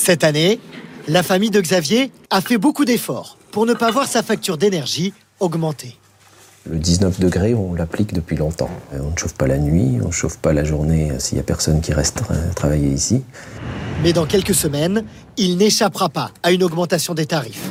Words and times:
Cette 0.00 0.22
année, 0.22 0.60
la 1.08 1.24
famille 1.24 1.50
de 1.50 1.60
Xavier 1.60 2.12
a 2.30 2.40
fait 2.40 2.56
beaucoup 2.56 2.84
d'efforts 2.84 3.36
pour 3.50 3.66
ne 3.66 3.74
pas 3.74 3.90
voir 3.90 4.06
sa 4.06 4.22
facture 4.22 4.56
d'énergie 4.56 5.12
augmenter. 5.40 5.96
Le 6.70 6.78
19 6.78 7.18
degrés, 7.18 7.52
on 7.54 7.74
l'applique 7.74 8.12
depuis 8.14 8.36
longtemps. 8.36 8.70
Euh, 8.94 8.98
On 9.02 9.10
ne 9.10 9.16
chauffe 9.16 9.34
pas 9.34 9.48
la 9.48 9.58
nuit, 9.58 9.98
on 10.00 10.06
ne 10.06 10.12
chauffe 10.12 10.36
pas 10.38 10.52
la 10.52 10.62
journée 10.62 11.10
euh, 11.10 11.18
s'il 11.18 11.34
n'y 11.34 11.40
a 11.40 11.42
personne 11.42 11.80
qui 11.80 11.92
reste 11.92 12.20
tra- 12.22 12.54
travailler 12.54 12.88
ici. 12.90 13.22
Mais 14.04 14.12
dans 14.12 14.24
quelques 14.24 14.54
semaines, 14.54 15.02
il 15.36 15.56
n'échappera 15.56 16.08
pas 16.10 16.30
à 16.44 16.52
une 16.52 16.62
augmentation 16.62 17.12
des 17.14 17.26
tarifs. 17.26 17.68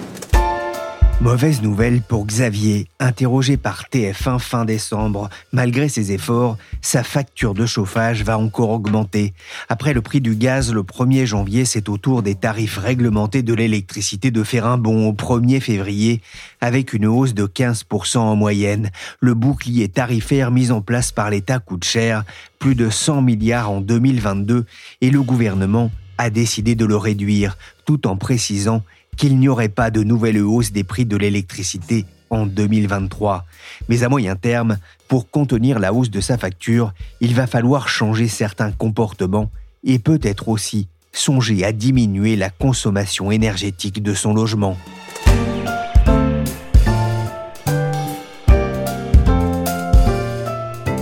Mauvaise 1.20 1.64
nouvelle 1.64 2.02
pour 2.02 2.28
Xavier, 2.28 2.88
interrogé 3.00 3.58
par 3.58 3.86
TF1 3.92 4.38
fin 4.38 4.66
décembre. 4.66 5.32
Malgré 5.52 5.90
ses 5.90 6.12
efforts, 6.12 6.58
sa 6.84 7.02
facture 7.02 7.56
de 7.56 7.66
chauffage 7.66 8.24
va 8.24 8.38
encore 8.38 8.70
augmenter. 8.70 9.34
Après 9.68 9.96
le 9.96 10.04
prix 10.04 10.22
du 10.22 10.36
gaz 10.36 10.72
le 10.72 10.84
1er 10.84 11.26
janvier, 11.26 11.66
c'est 11.66 11.90
au 11.90 11.98
tour 11.98 12.22
des 12.22 12.36
tarifs 12.36 12.78
réglementés 12.78 13.42
de 13.42 13.56
l'électricité 13.56 14.30
de 14.30 14.44
faire 14.44 14.68
un 14.68 14.78
bond 14.78 15.10
au 15.10 15.14
1er 15.14 15.60
février, 15.60 16.22
avec 16.62 16.94
une 16.94 17.08
hausse 17.08 17.34
de 17.34 17.48
15% 17.48 18.20
en 18.20 18.36
moyenne. 18.36 18.92
Le 19.20 19.34
bouclier 19.34 19.88
tarifaire 19.88 20.52
mis 20.52 20.70
en 20.70 20.82
place 20.82 21.12
par 21.12 21.32
l'État 21.32 21.58
coûte 21.58 21.84
cher, 21.84 22.26
plus 22.60 22.76
de 22.76 22.92
100 22.92 23.24
milliards 23.24 23.72
en 23.72 23.82
2022, 23.82 24.68
et 25.02 25.10
le 25.10 25.24
gouvernement 25.24 25.90
a 26.20 26.30
décidé 26.30 26.76
de 26.76 26.86
le 26.86 26.96
réduire, 26.96 27.58
tout 27.86 28.08
en 28.08 28.18
précisant 28.18 28.84
qu'il 29.18 29.38
n'y 29.40 29.50
aurait 29.50 29.70
pas 29.70 29.92
de 29.92 30.04
nouvelle 30.04 30.42
hausse 30.42 30.72
des 30.72 30.84
prix 30.84 31.06
de 31.06 31.18
l'électricité 31.18 32.06
en 32.30 32.46
2023. 32.46 33.46
Mais 33.90 34.04
à 34.04 34.10
moyen 34.10 34.36
terme, 34.36 34.78
pour 35.08 35.30
contenir 35.30 35.80
la 35.80 35.94
hausse 35.94 36.10
de 36.10 36.22
sa 36.22 36.38
facture, 36.38 36.94
il 37.22 37.34
va 37.34 37.48
falloir 37.48 37.90
changer 37.90 38.28
certains 38.28 38.72
comportements 38.72 39.50
et 39.84 40.00
peut-être 40.00 40.50
aussi 40.50 40.88
songer 41.12 41.66
à 41.66 41.72
diminuer 41.72 42.36
la 42.36 42.50
consommation 42.50 43.32
énergétique 43.32 44.04
de 44.04 44.14
son 44.14 44.34
logement. 44.34 44.78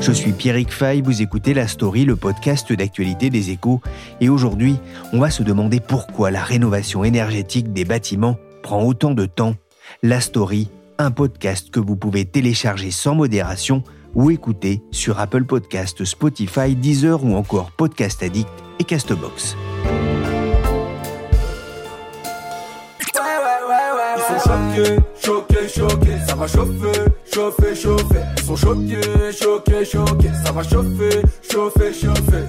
Je 0.06 0.12
suis 0.12 0.34
Pierrick 0.34 0.72
Fay, 0.72 1.02
vous 1.02 1.24
écoutez 1.24 1.56
La 1.56 1.68
Story, 1.68 2.06
le 2.06 2.16
podcast 2.16 2.72
d'actualité 2.72 3.32
des 3.32 3.50
échos. 3.50 3.82
Et 4.22 4.30
aujourd'hui, 4.30 4.76
on 5.14 5.20
va 5.20 5.32
se 5.32 5.42
demander 5.42 5.80
pourquoi 5.80 6.30
la 6.30 6.44
rénovation 6.44 7.04
énergétique 7.04 7.74
des 7.74 7.86
bâtiments 7.86 8.38
prend 8.62 8.84
autant 8.84 9.16
de 9.16 9.26
temps. 9.26 9.56
La 10.04 10.22
Story, 10.22 10.70
un 11.00 11.10
podcast 11.10 11.72
que 11.72 11.80
vous 11.80 11.96
pouvez 11.96 12.26
télécharger 12.26 12.92
sans 12.92 13.16
modération 13.16 13.84
ou 14.14 14.30
écouter 14.30 14.84
sur 14.92 15.20
Apple 15.20 15.46
Podcast, 15.46 16.06
Spotify, 16.06 16.76
Deezer 16.76 17.26
ou 17.26 17.34
encore 17.36 17.72
Podcast 17.72 18.22
Addict 18.22 18.50
et 18.78 18.84
Castbox. 18.84 19.58
Ils 24.28 24.40
sont 24.40 24.50
choqués, 24.50 24.98
choqués, 25.24 25.68
choqués, 25.68 26.18
ça 26.28 26.36
va 26.36 26.48
chauffer, 26.48 27.02
chauffer, 27.32 27.76
chauffer. 27.76 28.22
Ils 28.38 28.44
sont 28.44 28.56
choqués, 28.56 29.02
choqués, 29.32 29.86
choqués, 29.86 30.32
ça 30.44 30.52
va 30.52 30.64
chauffer, 30.64 31.22
chauffer, 31.52 31.94
chauffer. 31.94 32.44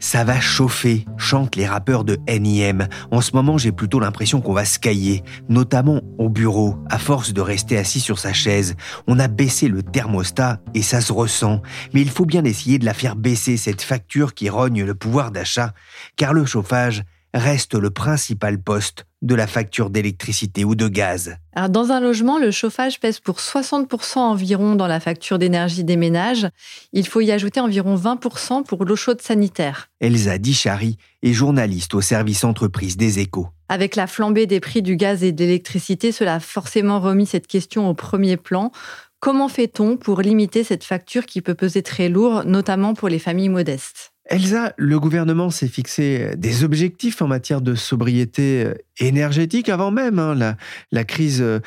Ça 0.00 0.24
va 0.24 0.40
chauffer, 0.40 1.04
chantent 1.16 1.54
les 1.54 1.66
rappeurs 1.66 2.02
de 2.02 2.18
NIM. 2.26 2.88
En 3.12 3.20
ce 3.20 3.32
moment, 3.36 3.56
j'ai 3.56 3.70
plutôt 3.70 4.00
l'impression 4.00 4.40
qu'on 4.40 4.52
va 4.52 4.64
se 4.64 4.80
cailler, 4.80 5.22
notamment 5.48 6.00
au 6.18 6.28
bureau, 6.28 6.76
à 6.88 6.98
force 6.98 7.32
de 7.32 7.40
rester 7.40 7.76
assis 7.78 8.00
sur 8.00 8.18
sa 8.18 8.32
chaise. 8.32 8.74
On 9.06 9.20
a 9.20 9.28
baissé 9.28 9.68
le 9.68 9.82
thermostat 9.82 10.58
et 10.74 10.82
ça 10.82 11.00
se 11.00 11.12
ressent. 11.12 11.62
Mais 11.92 12.00
il 12.00 12.10
faut 12.10 12.24
bien 12.24 12.44
essayer 12.44 12.78
de 12.78 12.84
la 12.84 12.94
faire 12.94 13.14
baisser, 13.14 13.56
cette 13.56 13.82
facture 13.82 14.34
qui 14.34 14.48
rogne 14.48 14.82
le 14.82 14.94
pouvoir 14.94 15.30
d'achat, 15.30 15.72
car 16.16 16.32
le 16.32 16.44
chauffage 16.46 17.04
reste 17.34 17.74
le 17.74 17.90
principal 17.90 18.60
poste 18.60 19.06
de 19.22 19.34
la 19.34 19.46
facture 19.46 19.90
d'électricité 19.90 20.64
ou 20.64 20.74
de 20.74 20.88
gaz. 20.88 21.36
Alors, 21.54 21.68
dans 21.68 21.90
un 21.92 22.00
logement, 22.00 22.38
le 22.38 22.50
chauffage 22.50 23.00
pèse 23.00 23.20
pour 23.20 23.36
60% 23.36 24.18
environ 24.18 24.74
dans 24.74 24.86
la 24.86 24.98
facture 24.98 25.38
d'énergie 25.38 25.84
des 25.84 25.96
ménages. 25.96 26.48
Il 26.92 27.06
faut 27.06 27.20
y 27.20 27.30
ajouter 27.30 27.60
environ 27.60 27.96
20% 27.96 28.64
pour 28.64 28.84
l'eau 28.84 28.96
chaude 28.96 29.20
sanitaire. 29.20 29.88
Elsa 30.00 30.38
Dichary 30.38 30.96
est 31.22 31.32
journaliste 31.32 31.94
au 31.94 32.00
service 32.00 32.44
entreprise 32.44 32.96
des 32.96 33.18
échos. 33.18 33.48
Avec 33.68 33.94
la 33.94 34.06
flambée 34.06 34.46
des 34.46 34.60
prix 34.60 34.82
du 34.82 34.96
gaz 34.96 35.22
et 35.22 35.32
de 35.32 35.44
l'électricité, 35.44 36.12
cela 36.12 36.36
a 36.36 36.40
forcément 36.40 36.98
remis 36.98 37.26
cette 37.26 37.46
question 37.46 37.88
au 37.88 37.94
premier 37.94 38.36
plan. 38.36 38.72
Comment 39.20 39.48
fait-on 39.48 39.98
pour 39.98 40.22
limiter 40.22 40.64
cette 40.64 40.82
facture 40.82 41.26
qui 41.26 41.42
peut 41.42 41.54
peser 41.54 41.82
très 41.82 42.08
lourd, 42.08 42.44
notamment 42.46 42.94
pour 42.94 43.10
les 43.10 43.18
familles 43.18 43.50
modestes? 43.50 44.09
Elsa, 44.30 44.72
le 44.76 45.00
gouvernement 45.00 45.50
s'est 45.50 45.66
fixé 45.66 46.30
des 46.36 46.62
objectifs 46.62 47.20
en 47.20 47.26
matière 47.26 47.60
de 47.60 47.74
sobriété 47.74 48.62
euh, 48.64 48.74
énergétique 49.00 49.68
avant 49.68 49.90
même 49.90 50.20
hein, 50.20 50.54
la, 50.92 51.04
crise 51.04 51.42
euh, 51.42 51.60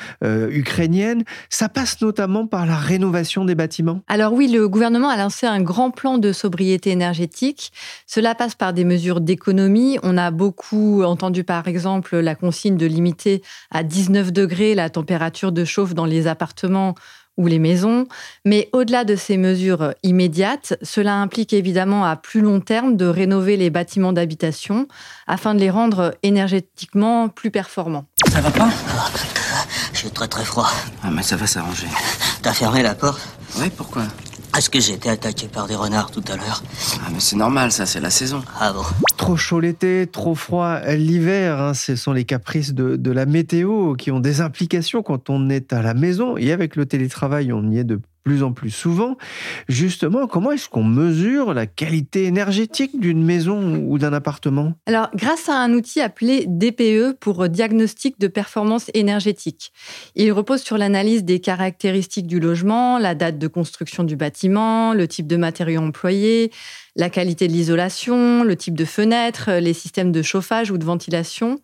ukrainienne. 0.50 1.24
Ça 1.50 1.68
passe 1.68 2.00
notamment 2.00 2.46
par 2.46 2.64
la 2.64 2.76
rénovation 2.76 3.44
des 3.44 3.54
bâtiments. 3.54 4.00
Alors 4.08 4.32
oui, 4.32 4.48
le 4.48 4.66
gouvernement 4.66 5.10
a 5.10 5.18
lancé 5.18 5.46
un 5.46 5.60
grand 5.60 5.90
plan 5.90 6.16
de 6.16 6.32
sobriété 6.32 6.90
énergétique. 6.90 7.70
Cela 8.06 8.34
passe 8.34 8.54
par 8.54 8.72
des 8.72 8.84
mesures 8.84 9.20
d'économie. 9.20 9.98
On 10.02 10.16
a 10.16 10.30
beaucoup 10.30 11.02
entendu 11.02 11.44
par 11.44 11.68
exemple 11.68 12.16
la 12.16 12.34
consigne 12.34 12.78
de 12.78 12.86
limiter 12.86 13.42
à 13.72 13.82
19 13.82 14.32
degrés 14.32 14.74
la 14.74 14.88
température 14.88 15.52
de 15.52 15.66
chauffe 15.66 15.92
dans 15.92 16.06
les 16.06 16.26
appartements 16.26 16.94
ou 17.36 17.46
les 17.46 17.58
maisons. 17.58 18.06
Mais 18.44 18.68
au-delà 18.72 19.04
de 19.04 19.16
ces 19.16 19.36
mesures 19.36 19.94
immédiates, 20.02 20.76
cela 20.82 21.14
implique 21.16 21.52
évidemment 21.52 22.04
à 22.04 22.16
plus 22.16 22.40
long 22.40 22.60
terme 22.60 22.96
de 22.96 23.06
rénover 23.06 23.56
les 23.56 23.70
bâtiments 23.70 24.12
d'habitation 24.12 24.86
afin 25.26 25.54
de 25.54 25.60
les 25.60 25.70
rendre 25.70 26.14
énergétiquement 26.22 27.28
plus 27.28 27.50
performants. 27.50 28.06
Ça 28.30 28.40
va 28.40 28.50
pas? 28.50 28.70
J'ai 29.92 30.10
très 30.10 30.28
très 30.28 30.44
froid. 30.44 30.70
Ah 31.02 31.10
mais 31.10 31.22
ça 31.22 31.36
va 31.36 31.46
s'arranger. 31.46 31.88
T'as 32.42 32.52
fermé 32.52 32.82
la 32.82 32.94
porte? 32.94 33.20
Ouais, 33.58 33.70
pourquoi? 33.70 34.02
Est-ce 34.56 34.70
que 34.70 34.78
j'ai 34.78 34.92
été 34.92 35.10
attaqué 35.10 35.48
par 35.48 35.66
des 35.66 35.74
renards 35.74 36.12
tout 36.12 36.22
à 36.28 36.36
l'heure 36.36 36.62
Ah 37.04 37.08
mais 37.12 37.18
c'est 37.18 37.34
normal, 37.34 37.72
ça, 37.72 37.86
c'est 37.86 38.00
la 38.00 38.10
saison. 38.10 38.42
Ah 38.60 38.72
bon 38.72 38.82
Trop 39.16 39.36
chaud 39.36 39.58
l'été, 39.58 40.06
trop 40.10 40.36
froid 40.36 40.80
l'hiver, 40.94 41.60
hein, 41.60 41.74
ce 41.74 41.96
sont 41.96 42.12
les 42.12 42.24
caprices 42.24 42.72
de, 42.72 42.94
de 42.94 43.10
la 43.10 43.26
météo 43.26 43.94
qui 43.94 44.12
ont 44.12 44.20
des 44.20 44.40
implications 44.40 45.02
quand 45.02 45.28
on 45.28 45.50
est 45.50 45.72
à 45.72 45.82
la 45.82 45.94
maison. 45.94 46.36
Et 46.36 46.52
avec 46.52 46.76
le 46.76 46.86
télétravail, 46.86 47.52
on 47.52 47.68
y 47.68 47.78
est 47.78 47.84
de 47.84 48.00
plus 48.24 48.42
en 48.42 48.52
plus 48.52 48.70
souvent. 48.70 49.16
Justement, 49.68 50.26
comment 50.26 50.50
est-ce 50.50 50.68
qu'on 50.68 50.82
mesure 50.82 51.52
la 51.54 51.66
qualité 51.66 52.24
énergétique 52.24 52.98
d'une 52.98 53.22
maison 53.22 53.76
ou 53.86 53.98
d'un 53.98 54.12
appartement? 54.12 54.72
Alors, 54.86 55.10
grâce 55.14 55.48
à 55.48 55.56
un 55.56 55.72
outil 55.74 56.00
appelé 56.00 56.46
DPE 56.48 57.18
pour 57.20 57.48
diagnostic 57.48 58.18
de 58.18 58.26
performance 58.26 58.90
énergétique. 58.94 59.72
Il 60.14 60.32
repose 60.32 60.62
sur 60.62 60.78
l'analyse 60.78 61.24
des 61.24 61.38
caractéristiques 61.38 62.26
du 62.26 62.40
logement, 62.40 62.98
la 62.98 63.14
date 63.14 63.38
de 63.38 63.46
construction 63.46 64.04
du 64.04 64.16
bâtiment, 64.16 64.94
le 64.94 65.06
type 65.06 65.26
de 65.26 65.36
matériaux 65.36 65.82
employés, 65.82 66.50
la 66.96 67.10
qualité 67.10 67.46
de 67.46 67.52
l'isolation, 67.52 68.42
le 68.42 68.56
type 68.56 68.74
de 68.74 68.86
fenêtre, 68.86 69.50
les 69.60 69.74
systèmes 69.74 70.12
de 70.12 70.22
chauffage 70.22 70.70
ou 70.70 70.78
de 70.78 70.84
ventilation. 70.84 71.60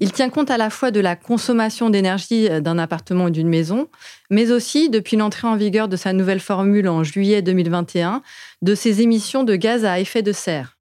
Il 0.00 0.10
tient 0.10 0.28
compte 0.28 0.50
à 0.50 0.56
la 0.56 0.70
fois 0.70 0.90
de 0.90 0.98
la 0.98 1.14
consommation 1.14 1.88
d'énergie 1.88 2.48
d'un 2.60 2.78
appartement 2.78 3.26
ou 3.26 3.30
d'une 3.30 3.48
maison, 3.48 3.88
mais 4.28 4.50
aussi, 4.50 4.90
depuis 4.90 5.16
l'entrée 5.16 5.46
en 5.46 5.56
vigueur 5.56 5.86
de 5.86 5.96
sa 5.96 6.12
nouvelle 6.12 6.40
formule 6.40 6.88
en 6.88 7.04
juillet 7.04 7.42
2021, 7.42 8.22
de 8.62 8.74
ses 8.74 9.02
émissions 9.02 9.44
de 9.44 9.54
gaz 9.54 9.84
à 9.84 10.00
effet 10.00 10.22
de 10.22 10.32
serre. 10.32 10.76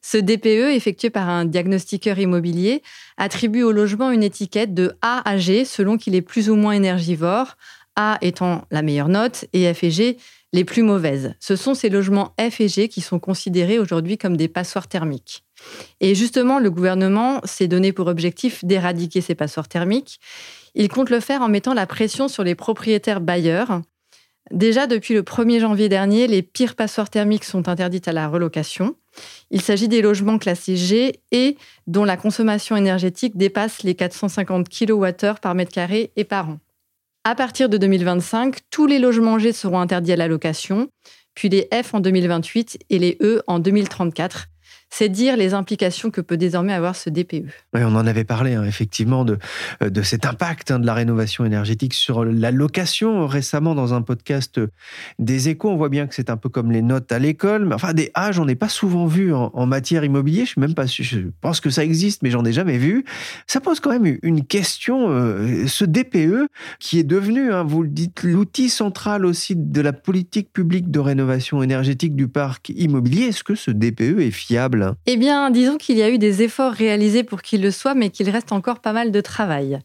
Ce 0.00 0.16
DPE, 0.16 0.74
effectué 0.74 1.10
par 1.10 1.28
un 1.28 1.44
diagnostiqueur 1.44 2.18
immobilier, 2.18 2.82
attribue 3.16 3.62
au 3.62 3.72
logement 3.72 4.10
une 4.10 4.22
étiquette 4.22 4.74
de 4.74 4.92
A 5.02 5.28
à 5.28 5.38
G 5.38 5.64
selon 5.64 5.96
qu'il 5.96 6.14
est 6.14 6.22
plus 6.22 6.48
ou 6.48 6.54
moins 6.54 6.72
énergivore, 6.72 7.56
A 7.96 8.18
étant 8.20 8.64
la 8.70 8.82
meilleure 8.82 9.08
note 9.08 9.44
et 9.52 9.72
F 9.72 9.84
et 9.84 9.90
G 9.90 10.18
les 10.52 10.64
plus 10.64 10.82
mauvaises. 10.82 11.34
Ce 11.40 11.56
sont 11.56 11.74
ces 11.74 11.88
logements 11.88 12.34
F 12.38 12.60
et 12.60 12.68
G 12.68 12.88
qui 12.88 13.00
sont 13.00 13.18
considérés 13.18 13.78
aujourd'hui 13.78 14.18
comme 14.18 14.36
des 14.36 14.48
passoires 14.48 14.88
thermiques. 14.88 15.44
Et 16.00 16.14
justement, 16.14 16.58
le 16.58 16.70
gouvernement 16.70 17.40
s'est 17.44 17.68
donné 17.68 17.92
pour 17.92 18.06
objectif 18.06 18.64
d'éradiquer 18.64 19.20
ces 19.20 19.34
passoires 19.34 19.68
thermiques. 19.68 20.20
Il 20.74 20.88
compte 20.88 21.10
le 21.10 21.20
faire 21.20 21.42
en 21.42 21.48
mettant 21.48 21.74
la 21.74 21.86
pression 21.86 22.28
sur 22.28 22.44
les 22.44 22.54
propriétaires 22.54 23.20
bailleurs. 23.20 23.82
Déjà, 24.50 24.86
depuis 24.86 25.14
le 25.14 25.22
1er 25.22 25.60
janvier 25.60 25.88
dernier, 25.88 26.26
les 26.26 26.42
pires 26.42 26.74
passoires 26.74 27.10
thermiques 27.10 27.44
sont 27.44 27.68
interdites 27.68 28.08
à 28.08 28.12
la 28.12 28.28
relocation. 28.28 28.96
Il 29.50 29.60
s'agit 29.60 29.88
des 29.88 30.02
logements 30.02 30.38
classés 30.38 30.76
G 30.76 31.20
et 31.30 31.56
dont 31.86 32.04
la 32.04 32.16
consommation 32.16 32.76
énergétique 32.76 33.36
dépasse 33.36 33.82
les 33.82 33.94
450 33.94 34.68
kWh 34.68 35.40
par 35.40 35.54
mètre 35.54 35.72
carré 35.72 36.12
et 36.16 36.24
par 36.24 36.48
an. 36.48 36.58
À 37.24 37.34
partir 37.34 37.68
de 37.68 37.76
2025, 37.76 38.58
tous 38.70 38.86
les 38.86 38.98
logements 38.98 39.38
G 39.38 39.52
seront 39.52 39.78
interdits 39.78 40.12
à 40.12 40.16
la 40.16 40.26
location, 40.26 40.88
puis 41.34 41.48
les 41.48 41.68
F 41.72 41.94
en 41.94 42.00
2028 42.00 42.78
et 42.90 42.98
les 42.98 43.16
E 43.22 43.42
en 43.46 43.58
2034 43.58 44.48
c'est 44.92 45.08
dire 45.08 45.38
les 45.38 45.54
implications 45.54 46.10
que 46.10 46.20
peut 46.20 46.36
désormais 46.36 46.74
avoir 46.74 46.96
ce 46.96 47.08
DPE. 47.08 47.46
Oui, 47.72 47.80
on 47.82 47.94
en 47.94 48.06
avait 48.06 48.24
parlé 48.24 48.52
hein, 48.52 48.64
effectivement 48.64 49.24
de, 49.24 49.38
euh, 49.82 49.88
de 49.88 50.02
cet 50.02 50.26
impact 50.26 50.70
hein, 50.70 50.78
de 50.78 50.84
la 50.84 50.92
rénovation 50.92 51.46
énergétique 51.46 51.94
sur 51.94 52.26
la 52.26 52.50
location 52.50 53.26
récemment 53.26 53.74
dans 53.74 53.94
un 53.94 54.02
podcast 54.02 54.60
des 55.18 55.48
échos. 55.48 55.70
On 55.70 55.76
voit 55.76 55.88
bien 55.88 56.06
que 56.06 56.14
c'est 56.14 56.28
un 56.28 56.36
peu 56.36 56.50
comme 56.50 56.70
les 56.70 56.82
notes 56.82 57.10
à 57.10 57.18
l'école, 57.18 57.64
mais 57.64 57.74
enfin 57.74 57.94
des 57.94 58.10
A, 58.12 58.32
j'en 58.32 58.46
ai 58.48 58.54
pas 58.54 58.68
souvent 58.68 59.06
vu 59.06 59.32
en, 59.32 59.66
matière 59.66 60.04
immobilière. 60.04 60.44
Je 60.44 60.50
suis 60.50 60.60
même 60.60 60.74
pas, 60.74 60.84
je 60.84 61.20
pense 61.40 61.60
que 61.60 61.70
ça 61.70 61.82
existe, 61.82 62.22
mais 62.22 62.28
j'en 62.28 62.44
ai 62.44 62.52
jamais 62.52 62.76
vu. 62.76 63.06
Ça 63.46 63.62
pose 63.62 63.80
quand 63.80 63.98
même 63.98 64.18
une 64.22 64.44
question. 64.44 65.08
Euh, 65.08 65.66
ce 65.68 65.86
DPE 65.86 66.48
qui 66.80 66.98
est 66.98 67.04
devenu, 67.04 67.50
hein, 67.50 67.62
vous 67.62 67.82
le 67.82 67.88
dites, 67.88 68.24
l'outil 68.24 68.68
central 68.68 69.24
aussi 69.24 69.54
de 69.56 69.80
la 69.80 69.94
politique 69.94 70.52
publique 70.52 70.90
de 70.90 70.98
rénovation 70.98 71.62
énergétique 71.62 72.14
du 72.14 72.28
parc 72.28 72.68
immobilier. 72.68 73.28
Est-ce 73.28 73.42
que 73.42 73.54
ce 73.54 73.70
DPE 73.70 74.20
est 74.20 74.30
fiable? 74.30 74.81
Eh 75.06 75.16
bien, 75.16 75.50
disons 75.50 75.76
qu'il 75.76 75.96
y 75.96 76.02
a 76.02 76.10
eu 76.10 76.18
des 76.18 76.42
efforts 76.42 76.72
réalisés 76.72 77.22
pour 77.22 77.42
qu'il 77.42 77.62
le 77.62 77.70
soit, 77.70 77.94
mais 77.94 78.10
qu'il 78.10 78.28
reste 78.30 78.52
encore 78.52 78.80
pas 78.80 78.92
mal 78.92 79.10
de 79.10 79.20
travail. 79.20 79.80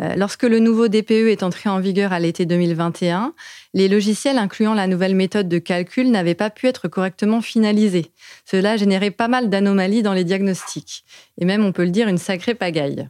Euh, 0.00 0.14
lorsque 0.16 0.44
le 0.44 0.58
nouveau 0.58 0.88
DPE 0.88 1.28
est 1.28 1.42
entré 1.42 1.68
en 1.68 1.80
vigueur 1.80 2.12
à 2.12 2.20
l'été 2.20 2.46
2021, 2.46 3.34
les 3.74 3.88
logiciels 3.88 4.38
incluant 4.38 4.74
la 4.74 4.86
nouvelle 4.86 5.14
méthode 5.14 5.48
de 5.48 5.58
calcul 5.58 6.10
n'avaient 6.10 6.34
pas 6.34 6.50
pu 6.50 6.66
être 6.66 6.88
correctement 6.88 7.40
finalisés. 7.40 8.12
Cela 8.44 8.76
générait 8.76 9.10
pas 9.10 9.28
mal 9.28 9.50
d'anomalies 9.50 10.02
dans 10.02 10.14
les 10.14 10.24
diagnostics, 10.24 11.04
et 11.38 11.44
même, 11.44 11.64
on 11.64 11.72
peut 11.72 11.84
le 11.84 11.90
dire, 11.90 12.08
une 12.08 12.18
sacrée 12.18 12.54
pagaille. 12.54 13.08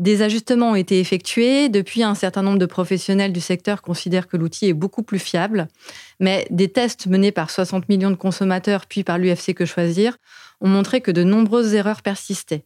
Des 0.00 0.22
ajustements 0.22 0.70
ont 0.70 0.76
été 0.76 0.98
effectués. 0.98 1.68
Depuis, 1.68 2.02
un 2.02 2.14
certain 2.14 2.40
nombre 2.40 2.58
de 2.58 2.64
professionnels 2.64 3.34
du 3.34 3.40
secteur 3.40 3.82
considèrent 3.82 4.28
que 4.28 4.38
l'outil 4.38 4.66
est 4.66 4.72
beaucoup 4.72 5.02
plus 5.02 5.18
fiable. 5.18 5.68
Mais 6.20 6.46
des 6.48 6.68
tests 6.68 7.06
menés 7.06 7.32
par 7.32 7.50
60 7.50 7.86
millions 7.90 8.10
de 8.10 8.16
consommateurs 8.16 8.86
puis 8.86 9.04
par 9.04 9.18
l'UFC 9.18 9.52
Que 9.52 9.66
Choisir 9.66 10.16
ont 10.60 10.68
montré 10.68 11.00
que 11.00 11.10
de 11.10 11.24
nombreuses 11.24 11.74
erreurs 11.74 12.02
persistaient. 12.02 12.64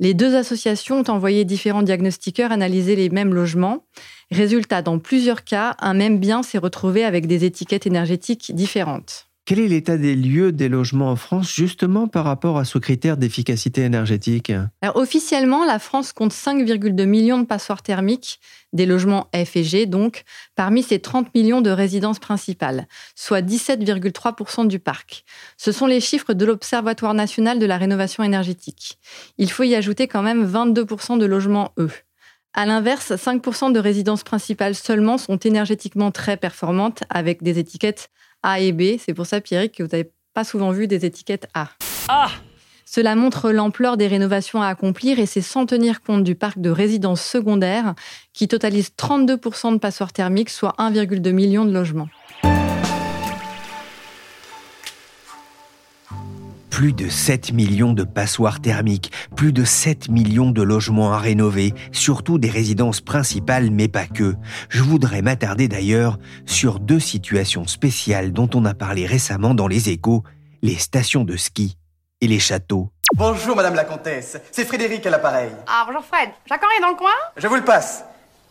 Les 0.00 0.14
deux 0.14 0.34
associations 0.34 1.00
ont 1.00 1.10
envoyé 1.10 1.44
différents 1.44 1.82
diagnostiqueurs 1.82 2.52
analyser 2.52 2.96
les 2.96 3.08
mêmes 3.08 3.34
logements. 3.34 3.84
Résultat, 4.30 4.82
dans 4.82 4.98
plusieurs 4.98 5.44
cas, 5.44 5.76
un 5.78 5.94
même 5.94 6.18
bien 6.18 6.42
s'est 6.42 6.58
retrouvé 6.58 7.04
avec 7.04 7.26
des 7.26 7.44
étiquettes 7.44 7.86
énergétiques 7.86 8.54
différentes. 8.54 9.28
Quel 9.44 9.58
est 9.58 9.66
l'état 9.66 9.96
des 9.96 10.14
lieux 10.14 10.52
des 10.52 10.68
logements 10.68 11.10
en 11.10 11.16
France 11.16 11.52
justement 11.52 12.06
par 12.06 12.24
rapport 12.24 12.58
à 12.58 12.64
ce 12.64 12.78
critère 12.78 13.16
d'efficacité 13.16 13.82
énergétique? 13.82 14.52
Officiellement, 14.94 15.64
la 15.64 15.80
France 15.80 16.12
compte 16.12 16.32
5,2 16.32 17.04
millions 17.06 17.38
de 17.38 17.44
passoires 17.44 17.82
thermiques, 17.82 18.38
des 18.72 18.86
logements 18.86 19.28
F 19.34 19.56
et 19.56 19.64
G 19.64 19.86
donc, 19.86 20.22
parmi 20.54 20.84
ces 20.84 21.00
30 21.00 21.34
millions 21.34 21.60
de 21.60 21.70
résidences 21.70 22.20
principales, 22.20 22.86
soit 23.16 23.42
17,3% 23.42 24.68
du 24.68 24.78
parc. 24.78 25.24
Ce 25.56 25.72
sont 25.72 25.86
les 25.86 26.00
chiffres 26.00 26.34
de 26.34 26.44
l'Observatoire 26.44 27.14
national 27.14 27.58
de 27.58 27.66
la 27.66 27.78
rénovation 27.78 28.22
énergétique. 28.22 29.00
Il 29.38 29.50
faut 29.50 29.64
y 29.64 29.74
ajouter 29.74 30.06
quand 30.06 30.22
même 30.22 30.46
22% 30.46 31.18
de 31.18 31.26
logements 31.26 31.72
E. 31.80 31.88
À 32.54 32.64
l'inverse, 32.64 33.10
5% 33.10 33.72
de 33.72 33.80
résidences 33.80 34.22
principales 34.22 34.76
seulement 34.76 35.18
sont 35.18 35.38
énergétiquement 35.38 36.12
très 36.12 36.36
performantes 36.36 37.02
avec 37.10 37.42
des 37.42 37.58
étiquettes 37.58 38.08
a 38.42 38.60
et 38.60 38.72
B. 38.72 38.98
C'est 38.98 39.14
pour 39.14 39.26
ça, 39.26 39.40
Pierrick, 39.40 39.76
que 39.76 39.82
vous 39.82 39.88
n'avez 39.90 40.10
pas 40.34 40.44
souvent 40.44 40.70
vu 40.70 40.86
des 40.86 41.04
étiquettes 41.04 41.48
A. 41.54 41.68
Ah 42.08 42.30
Cela 42.84 43.14
montre 43.14 43.50
l'ampleur 43.50 43.96
des 43.96 44.06
rénovations 44.06 44.62
à 44.62 44.68
accomplir 44.68 45.18
et 45.18 45.26
c'est 45.26 45.40
sans 45.40 45.66
tenir 45.66 46.02
compte 46.02 46.24
du 46.24 46.34
parc 46.34 46.58
de 46.58 46.70
résidences 46.70 47.22
secondaires 47.22 47.94
qui 48.32 48.48
totalise 48.48 48.90
32% 48.98 49.74
de 49.74 49.78
passoires 49.78 50.12
thermiques, 50.12 50.50
soit 50.50 50.74
1,2 50.78 51.32
million 51.32 51.64
de 51.64 51.72
logements. 51.72 52.08
Plus 56.72 56.94
de 56.94 57.10
7 57.10 57.52
millions 57.52 57.92
de 57.92 58.02
passoires 58.02 58.62
thermiques, 58.62 59.12
plus 59.36 59.52
de 59.52 59.62
7 59.62 60.08
millions 60.08 60.50
de 60.50 60.62
logements 60.62 61.12
à 61.12 61.18
rénover, 61.18 61.74
surtout 61.92 62.38
des 62.38 62.48
résidences 62.48 63.02
principales, 63.02 63.70
mais 63.70 63.88
pas 63.88 64.06
que. 64.06 64.36
Je 64.70 64.82
voudrais 64.82 65.20
m'attarder 65.20 65.68
d'ailleurs 65.68 66.18
sur 66.46 66.80
deux 66.80 66.98
situations 66.98 67.66
spéciales 67.66 68.32
dont 68.32 68.48
on 68.54 68.64
a 68.64 68.72
parlé 68.72 69.04
récemment 69.04 69.52
dans 69.52 69.68
les 69.68 69.90
échos, 69.90 70.24
les 70.62 70.76
stations 70.76 71.24
de 71.24 71.36
ski 71.36 71.76
et 72.22 72.26
les 72.26 72.38
châteaux. 72.38 72.90
Bonjour 73.14 73.54
Madame 73.54 73.74
la 73.74 73.84
Comtesse, 73.84 74.38
c'est 74.50 74.64
Frédéric 74.64 75.04
à 75.04 75.10
l'appareil. 75.10 75.50
Ah 75.66 75.84
bonjour 75.86 76.02
Fred, 76.02 76.30
Jacques-Henri 76.48 76.76
est 76.78 76.82
dans 76.82 76.88
le 76.88 76.96
coin? 76.96 77.10
Je 77.36 77.48
vous 77.48 77.56
le 77.56 77.64
passe. 77.64 78.02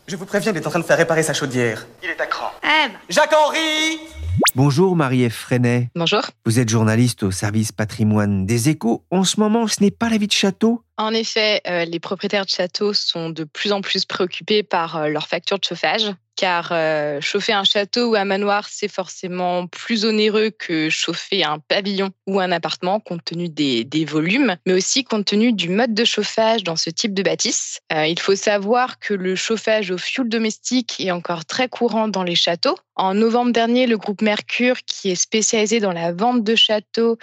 Je 0.06 0.14
vous 0.14 0.26
préviens, 0.26 0.52
il 0.52 0.58
est 0.58 0.66
en 0.66 0.70
train 0.70 0.78
de 0.78 0.84
faire 0.84 0.96
réparer 0.96 1.24
sa 1.24 1.34
chaudière. 1.34 1.86
Il 2.04 2.08
est 2.08 2.20
à 2.20 2.26
cran. 2.26 2.52
Eh 2.62 2.88
ben. 2.88 2.98
Jacques-Henri 3.08 3.98
Bonjour 4.54 4.96
Marie-Ève 4.96 5.32
Freinet. 5.32 5.88
Bonjour. 5.94 6.20
Vous 6.44 6.60
êtes 6.60 6.68
journaliste 6.68 7.22
au 7.22 7.30
service 7.30 7.72
patrimoine 7.72 8.44
des 8.44 8.68
échos. 8.68 9.02
En 9.10 9.24
ce 9.24 9.40
moment, 9.40 9.66
ce 9.66 9.82
n'est 9.82 9.90
pas 9.90 10.10
la 10.10 10.18
vie 10.18 10.26
de 10.26 10.32
château 10.32 10.82
En 11.02 11.12
effet, 11.14 11.60
euh, 11.66 11.84
les 11.84 11.98
propriétaires 11.98 12.44
de 12.44 12.50
châteaux 12.50 12.92
sont 12.92 13.28
de 13.28 13.42
plus 13.42 13.72
en 13.72 13.80
plus 13.80 14.04
préoccupés 14.04 14.62
par 14.62 14.96
euh, 14.96 15.08
leur 15.08 15.26
facture 15.26 15.58
de 15.58 15.64
chauffage 15.64 16.12
car 16.36 16.70
euh, 16.72 17.20
chauffer 17.20 17.52
un 17.52 17.64
château 17.64 18.10
ou 18.10 18.14
un 18.16 18.24
manoir, 18.24 18.66
c'est 18.68 18.88
forcément 18.88 19.66
plus 19.66 20.04
onéreux 20.04 20.50
que 20.50 20.88
chauffer 20.88 21.44
un 21.44 21.58
pavillon 21.58 22.10
ou 22.26 22.40
un 22.40 22.50
appartement, 22.52 23.00
compte 23.00 23.24
tenu 23.24 23.48
des, 23.48 24.04
volumes, 24.04 24.56
mais 24.66 24.72
aussi 24.72 25.04
compte 25.04 25.26
tenu 25.26 25.52
du 25.52 25.68
mode 25.68 25.94
de 25.94 26.04
chauffage 26.04 26.64
dans 26.64 26.76
ce 26.76 26.90
type 26.90 27.14
de 27.14 27.22
bâtisse. 27.22 27.80
Euh, 27.92 28.06
il 28.06 28.18
faut 28.18 28.34
savoir 28.34 28.98
que 28.98 29.14
le 29.14 29.36
chauffage 29.36 29.90
au 29.90 29.98
fioul 29.98 30.28
domestique 30.28 30.96
est 30.98 31.10
encore 31.10 31.44
très 31.44 31.68
courant 31.68 32.08
dans 32.08 32.24
les 32.24 32.34
châteaux. 32.34 32.76
En 32.96 33.14
novembre 33.14 33.52
dernier, 33.52 33.86
le 33.86 33.96
groupe 33.96 34.22
Mercure, 34.22 34.78
qui 34.84 35.10
est 35.10 35.14
spécialisé 35.14 35.80
dans 35.80 35.92
la 35.92 36.12
vente 36.12 36.42
de 36.42 36.54
châteaux, 36.54 37.18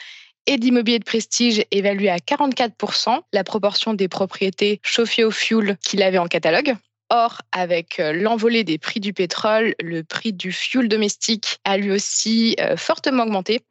et 0.46 0.58
d'immobilier 0.58 1.00
de 1.00 1.04
prestige 1.04 1.64
évalue 1.72 2.08
à 2.08 2.18
44% 2.18 3.22
la 3.34 3.44
proportion 3.44 3.94
des 3.94 4.08
propriétés 4.08 4.80
chauffées 4.84 5.24
au 5.24 5.32
fioul 5.32 5.78
qu'il 5.78 6.02
avait 6.02 6.18
en 6.18 6.28
catalogue. 6.28 6.76
Or, 7.12 7.42
avec 7.52 8.00
euh, 8.00 8.14
l'envolée 8.14 8.64
des 8.64 8.78
prix 8.78 9.00
du 9.00 9.14
pétrole, 9.14 9.74
le 9.82 10.04
prix 10.04 10.32
du 10.32 10.52
fuel 10.52 10.88
domestique 10.88 11.58
a 11.66 11.78
lui 11.78 11.90
aussi 11.90 12.56
euh, 12.60 12.78
fortement 12.78 13.24
augmenté. 13.24 13.62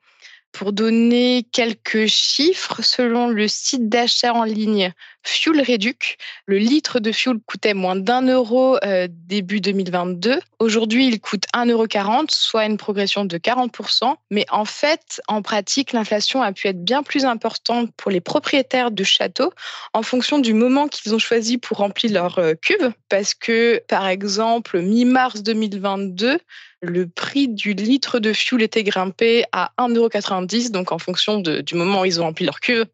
Pour 0.52 0.72
donner 0.72 1.46
quelques 1.52 2.06
chiffres, 2.06 2.82
selon 2.82 3.28
le 3.28 3.46
site 3.48 3.88
d'achat 3.88 4.32
en 4.34 4.44
ligne 4.44 4.92
Fuel 5.22 5.60
Reduc, 5.60 6.16
le 6.46 6.58
litre 6.58 7.00
de 7.00 7.12
fuel 7.12 7.36
coûtait 7.46 7.74
moins 7.74 7.96
d'un 7.96 8.22
euro 8.22 8.78
euh, 8.82 9.08
début 9.10 9.60
2022. 9.60 10.40
Aujourd'hui, 10.58 11.06
il 11.06 11.20
coûte 11.20 11.44
1,40 11.54 11.70
euro, 11.70 11.86
soit 12.30 12.64
une 12.64 12.78
progression 12.78 13.24
de 13.24 13.36
40%. 13.36 14.14
Mais 14.30 14.46
en 14.50 14.64
fait, 14.64 15.20
en 15.28 15.42
pratique, 15.42 15.92
l'inflation 15.92 16.42
a 16.42 16.52
pu 16.52 16.68
être 16.68 16.82
bien 16.82 17.02
plus 17.02 17.24
importante 17.26 17.90
pour 17.96 18.10
les 18.10 18.20
propriétaires 18.20 18.90
de 18.90 19.04
châteaux 19.04 19.52
en 19.92 20.02
fonction 20.02 20.38
du 20.38 20.54
moment 20.54 20.88
qu'ils 20.88 21.14
ont 21.14 21.18
choisi 21.18 21.58
pour 21.58 21.78
remplir 21.78 22.12
leur 22.12 22.38
euh, 22.38 22.54
cuve. 22.54 22.92
Parce 23.08 23.34
que, 23.34 23.82
par 23.86 24.08
exemple, 24.08 24.80
mi-mars 24.80 25.42
2022, 25.42 26.38
le 26.80 27.08
prix 27.08 27.48
du 27.48 27.74
litre 27.74 28.20
de 28.20 28.32
fuel 28.32 28.62
était 28.62 28.84
grimpé 28.84 29.44
à 29.52 29.72
1,90€, 29.78 30.70
donc 30.70 30.92
en 30.92 30.98
fonction 30.98 31.38
du 31.40 31.74
moment 31.74 32.02
où 32.02 32.04
ils 32.04 32.20
ont 32.20 32.24
rempli 32.24 32.44
leur 32.44 32.60
cuve, 32.60 32.86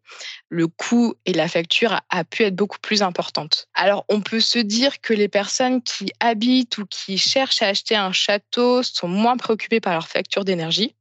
le 0.49 0.67
coût 0.67 1.13
et 1.25 1.33
la 1.33 1.47
facture 1.47 1.99
a, 2.09 2.23
pu 2.23 2.43
être 2.43 2.55
beaucoup 2.55 2.79
plus 2.79 3.03
importante. 3.03 3.67
Alors 3.73 4.05
on 4.09 4.21
peut 4.21 4.39
se 4.39 4.59
dire 4.59 5.01
que 5.01 5.13
les 5.13 5.27
personnes 5.27 5.81
qui 5.81 6.11
habitent 6.19 6.77
ou 6.79 6.85
qui 6.85 7.17
cherchent 7.17 7.61
à 7.61 7.67
acheter 7.67 7.95
un 7.95 8.11
château 8.11 8.81
sont 8.81 9.07
moins 9.07 9.37
préoccupées 9.37 9.79
par 9.79 9.93
leur 9.93 10.07
facture 10.07 10.45
d'énergie. 10.45 10.95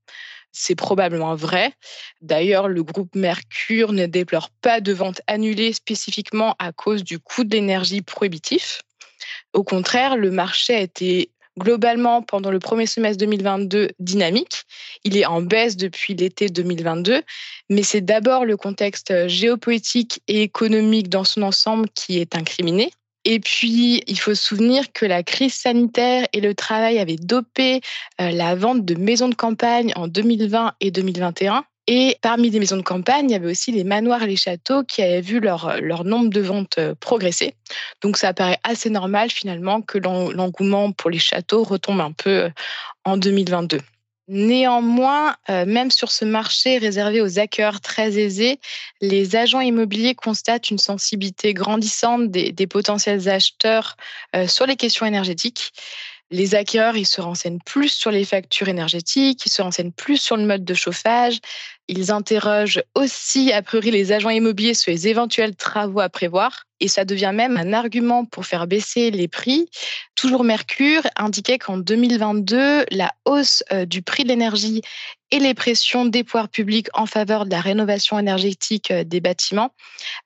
C'est 0.53 0.77
probablement 0.77 1.35
vrai. 1.35 1.73
D'ailleurs, 2.21 2.69
le 2.69 2.85
groupe 2.85 3.17
Mercure 3.17 3.93
ne 3.93 4.07
déplore 4.07 4.51
pas 4.51 4.81
de 4.81 4.93
ventes 4.93 5.21
annulées 5.27 5.73
spécifiquement 5.73 6.55
à 6.61 6.71
cause 6.71 7.03
du 7.03 7.19
coût 7.19 7.43
de 7.43 7.51
l'énergie 7.57 8.03
prohibitif. 8.03 8.83
Au 9.53 9.65
contraire, 9.65 10.17
le 10.17 10.31
marché 10.31 10.75
a 10.75 10.81
été 10.81 11.31
globalement 11.59 12.23
pendant 12.23 12.51
le 12.51 12.59
premier 12.59 12.87
semestre 12.87 13.19
2022 13.19 13.91
dynamique. 13.99 14.65
Il 15.05 15.17
est 15.17 15.27
en 15.27 15.43
baisse 15.43 15.77
depuis 15.77 16.15
l'été 16.15 16.49
2022, 16.49 17.23
mais 17.71 17.83
c'est 17.83 18.01
d'abord 18.01 18.45
le 18.45 18.57
contexte 18.57 19.29
géopolitique 19.29 20.21
et 20.29 20.43
économique 20.43 21.09
dans 21.09 21.25
son 21.25 21.43
ensemble 21.43 21.89
qui 21.95 22.19
est 22.19 22.35
incriminé. 22.37 22.91
Et 23.25 23.41
puis, 23.41 24.03
il 24.07 24.19
faut 24.19 24.35
se 24.35 24.43
souvenir 24.43 24.93
que 24.93 25.07
la 25.07 25.23
crise 25.23 25.55
sanitaire 25.55 26.27
et 26.33 26.41
le 26.41 26.55
travail 26.55 26.99
avaient 26.99 27.17
dopé 27.17 27.81
euh, 28.21 28.31
la 28.31 28.55
vente 28.55 28.85
de 28.85 28.95
maisons 28.95 29.29
de 29.29 29.35
campagne 29.35 29.93
en 29.97 30.09
2020 30.09 30.75
et 30.81 30.91
2021. 30.91 31.65
Et 31.87 32.17
parmi 32.23 32.49
les 32.49 32.61
maisons 32.61 32.79
de 32.79 32.83
campagne, 32.83 33.29
il 33.29 33.33
y 33.33 33.37
avait 33.37 33.51
aussi 33.51 33.71
les 33.71 33.85
manoirs 33.85 34.23
et 34.23 34.27
les 34.27 34.37
châteaux 34.37 34.85
qui 34.85 35.03
avaient 35.03 35.21
vu 35.21 35.39
leur, 35.39 35.81
leur 35.83 36.05
nombre 36.05 36.31
de 36.31 36.41
ventes 36.41 36.79
euh, 36.79 36.95
progresser. 36.99 37.55
Donc 38.01 38.17
ça 38.17 38.33
paraît 38.33 38.59
assez 38.63 38.89
normal 38.89 39.31
finalement 39.31 39.83
que 39.83 39.99
l'engouement 39.99 40.93
pour 40.93 41.11
les 41.11 41.19
châteaux 41.19 41.63
retombe 41.63 42.01
un 42.01 42.13
peu 42.13 42.45
euh, 42.45 42.51
en 43.05 43.19
2022. 43.19 43.81
Néanmoins, 44.29 45.37
euh, 45.51 45.67
même 45.67 45.91
sur 45.91 46.11
ce 46.11 46.25
marché 46.25 46.79
réservé 46.79 47.21
aux 47.21 47.39
acquéreurs 47.39 47.83
très 47.83 48.19
aisés, 48.19 48.59
les 49.03 49.37
agents 49.37 49.61
immobiliers 49.61 50.15
constatent 50.15 50.71
une 50.71 50.79
sensibilité 50.79 51.53
grandissante 51.53 52.31
des, 52.31 52.67
potentiels 52.67 53.29
acheteurs 53.29 53.99
sur 54.47 54.65
les 54.65 54.77
questions 54.77 55.05
énergétiques. 55.05 55.73
Les 56.31 56.55
acquéreurs, 56.55 56.97
ils 56.97 57.07
se 57.07 57.21
renseignent 57.21 57.61
plus 57.65 57.91
sur 57.91 58.11
les 58.11 58.25
factures 58.25 58.69
énergétiques, 58.69 59.45
ils 59.47 59.53
se 59.53 59.63
renseignent 59.63 59.93
plus 59.93 60.17
sur 60.17 60.37
le 60.37 60.45
mode 60.45 60.65
de 60.65 60.75
chauffage, 60.75 61.39
ils 61.89 62.11
interrogent 62.11 62.83
aussi, 62.95 63.53
a 63.53 63.61
priori, 63.61 63.91
les 63.91 64.13
agents 64.13 64.31
immobiliers 64.31 64.75
sur 64.75 64.91
les 64.91 65.09
éventuels 65.09 65.55
travaux 65.55 66.01
à 66.01 66.09
prévoir. 66.09 66.65
Et 66.81 66.89
ça 66.89 67.05
devient 67.05 67.33
même 67.35 67.57
un 67.57 67.73
argument 67.73 68.25
pour 68.25 68.47
faire 68.47 68.67
baisser 68.67 69.11
les 69.11 69.29
prix. 69.29 69.69
Toujours 70.15 70.45
Mercure 70.45 71.03
indiquait 71.17 71.59
qu'en 71.59 71.77
2022, 71.77 72.87
la 72.91 73.13
hausse 73.27 73.63
euh, 73.73 73.85
du 73.85 74.03
prix 74.03 74.25
de 74.25 74.29
l'énergie 74.29 74.83
et 75.31 75.39
les 75.39 75.55
pressions 75.55 76.05
des 76.05 76.25
pouvoirs 76.25 76.49
publics 76.49 76.89
en 76.95 77.07
faveur 77.07 77.45
de 77.45 77.51
la 77.51 77.61
rénovation 77.61 78.19
énergétique 78.19 78.91
euh, 78.91 79.05
des 79.05 79.21
bâtiments 79.21 79.73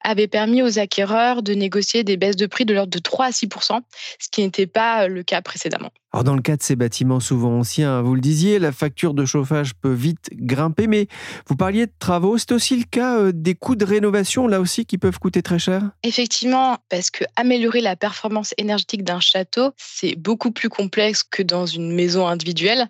avaient 0.03 0.29
permis 0.29 0.62
aux 0.62 0.79
acquéreurs 0.79 1.43
de 1.43 1.55
négocier 1.55 2.05
des 2.05 2.17
baisses 2.17 2.37
de 2.37 2.47
prix 2.47 2.65
de 2.65 2.75
l'ordre 2.75 2.91
de 2.91 2.99
3 2.99 3.27
à 3.27 3.31
6% 3.31 3.81
ce 4.19 4.29
qui 4.31 4.43
n'était 4.43 4.67
pas 4.67 5.05
euh, 5.05 5.09
le 5.09 5.23
cas 5.23 5.43
précédemment. 5.43 5.91
Alors 6.12 6.25
dans 6.25 6.35
le 6.35 6.41
cas 6.41 6.57
de 6.57 6.62
ces 6.62 6.75
bâtiments 6.75 7.21
souvent 7.21 7.59
anciens, 7.59 8.00
vous 8.00 8.15
le 8.15 8.23
disiez, 8.23 8.59
la 8.59 8.73
facture 8.73 9.12
de 9.12 9.27
chauffage 9.27 9.75
peut 9.75 9.93
vite 9.93 10.31
grimper, 10.33 10.87
mais 10.87 11.07
vous 11.47 11.55
parliez 11.55 11.85
de 11.85 11.93
travaux, 11.99 12.38
c'est 12.38 12.53
aussi 12.53 12.79
le 12.79 12.85
cas 12.85 13.19
euh, 13.19 13.33
des 13.35 13.55
coûts 13.55 13.77
de 13.77 13.85
rénovation, 13.85 14.49
là 14.49 14.59
aussi, 14.59 14.87
qui 14.87 14.97
peuvent 14.97 15.19
coûter 15.19 15.43
très 15.43 15.59
cher? 15.59 15.83
Effectivement, 16.03 16.79
parce 16.88 17.11
que 17.11 17.25
améliorer 17.37 17.83
la 17.83 17.95
performance 17.95 18.55
énergétique 18.57 19.05
d'un 19.05 19.21
château, 19.21 19.73
c'est 19.77 20.17
beaucoup 20.17 20.50
plus 20.50 20.71
complexe 20.71 21.23
que 21.23 21.43
dans 21.43 21.67
une 21.67 21.95
maison 21.95 22.27
individuelle. 22.27 22.88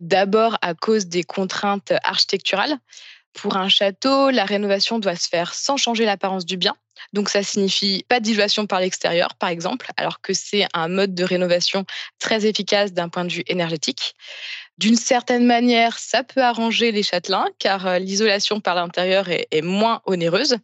D'abord 0.00 0.58
à 0.60 0.74
cause 0.74 1.06
des 1.06 1.22
contraintes 1.22 1.92
architecturales. 2.02 2.76
Pour 3.36 3.56
un 3.56 3.68
château, 3.68 4.30
la 4.30 4.44
rénovation 4.44 4.98
doit 4.98 5.16
se 5.16 5.28
faire 5.28 5.54
sans 5.54 5.76
changer 5.76 6.04
l'apparence 6.04 6.46
du 6.46 6.56
bien. 6.56 6.74
Donc 7.12 7.28
ça 7.28 7.42
signifie 7.42 8.04
pas 8.08 8.20
d'isolation 8.20 8.66
par 8.66 8.80
l'extérieur, 8.80 9.34
par 9.34 9.50
exemple, 9.50 9.90
alors 9.96 10.20
que 10.20 10.32
c'est 10.32 10.66
un 10.72 10.88
mode 10.88 11.14
de 11.14 11.24
rénovation 11.24 11.84
très 12.18 12.46
efficace 12.46 12.92
d'un 12.92 13.08
point 13.08 13.24
de 13.24 13.32
vue 13.32 13.44
énergétique. 13.46 14.14
D'une 14.78 14.96
certaine 14.96 15.46
manière, 15.46 15.98
ça 15.98 16.22
peut 16.22 16.42
arranger 16.42 16.92
les 16.92 17.02
châtelains 17.02 17.46
car 17.58 17.86
euh, 17.86 17.98
l'isolation 17.98 18.60
par 18.60 18.74
l'intérieur 18.74 19.28
est, 19.30 19.62
moins 19.62 20.02
onéreuse. 20.04 20.58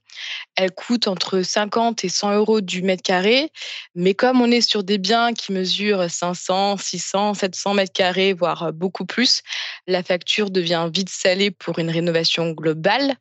Elle 0.54 0.70
coûte 0.70 1.08
entre 1.08 1.40
50 1.40 2.04
et 2.04 2.10
100 2.10 2.34
euros 2.34 2.60
du 2.60 2.82
mètre 2.82 3.02
carré, 3.02 3.50
mais 3.94 4.12
comme 4.12 4.42
on 4.42 4.50
est 4.50 4.60
sur 4.60 4.84
des 4.84 4.98
biens 4.98 5.32
qui 5.32 5.52
mesurent 5.52 6.10
500, 6.10 6.76
600, 6.76 7.34
700 7.34 7.74
mètres 7.74 7.92
carrés, 7.92 8.34
voire 8.34 8.72
beaucoup 8.74 9.06
plus, 9.06 9.42
la 9.86 10.02
facture 10.02 10.50
devient 10.50 10.90
vite 10.92 11.08
salée 11.08 11.50
pour 11.50 11.78
une 11.78 11.90
rénovation 11.90 12.50
globale. 12.50 13.16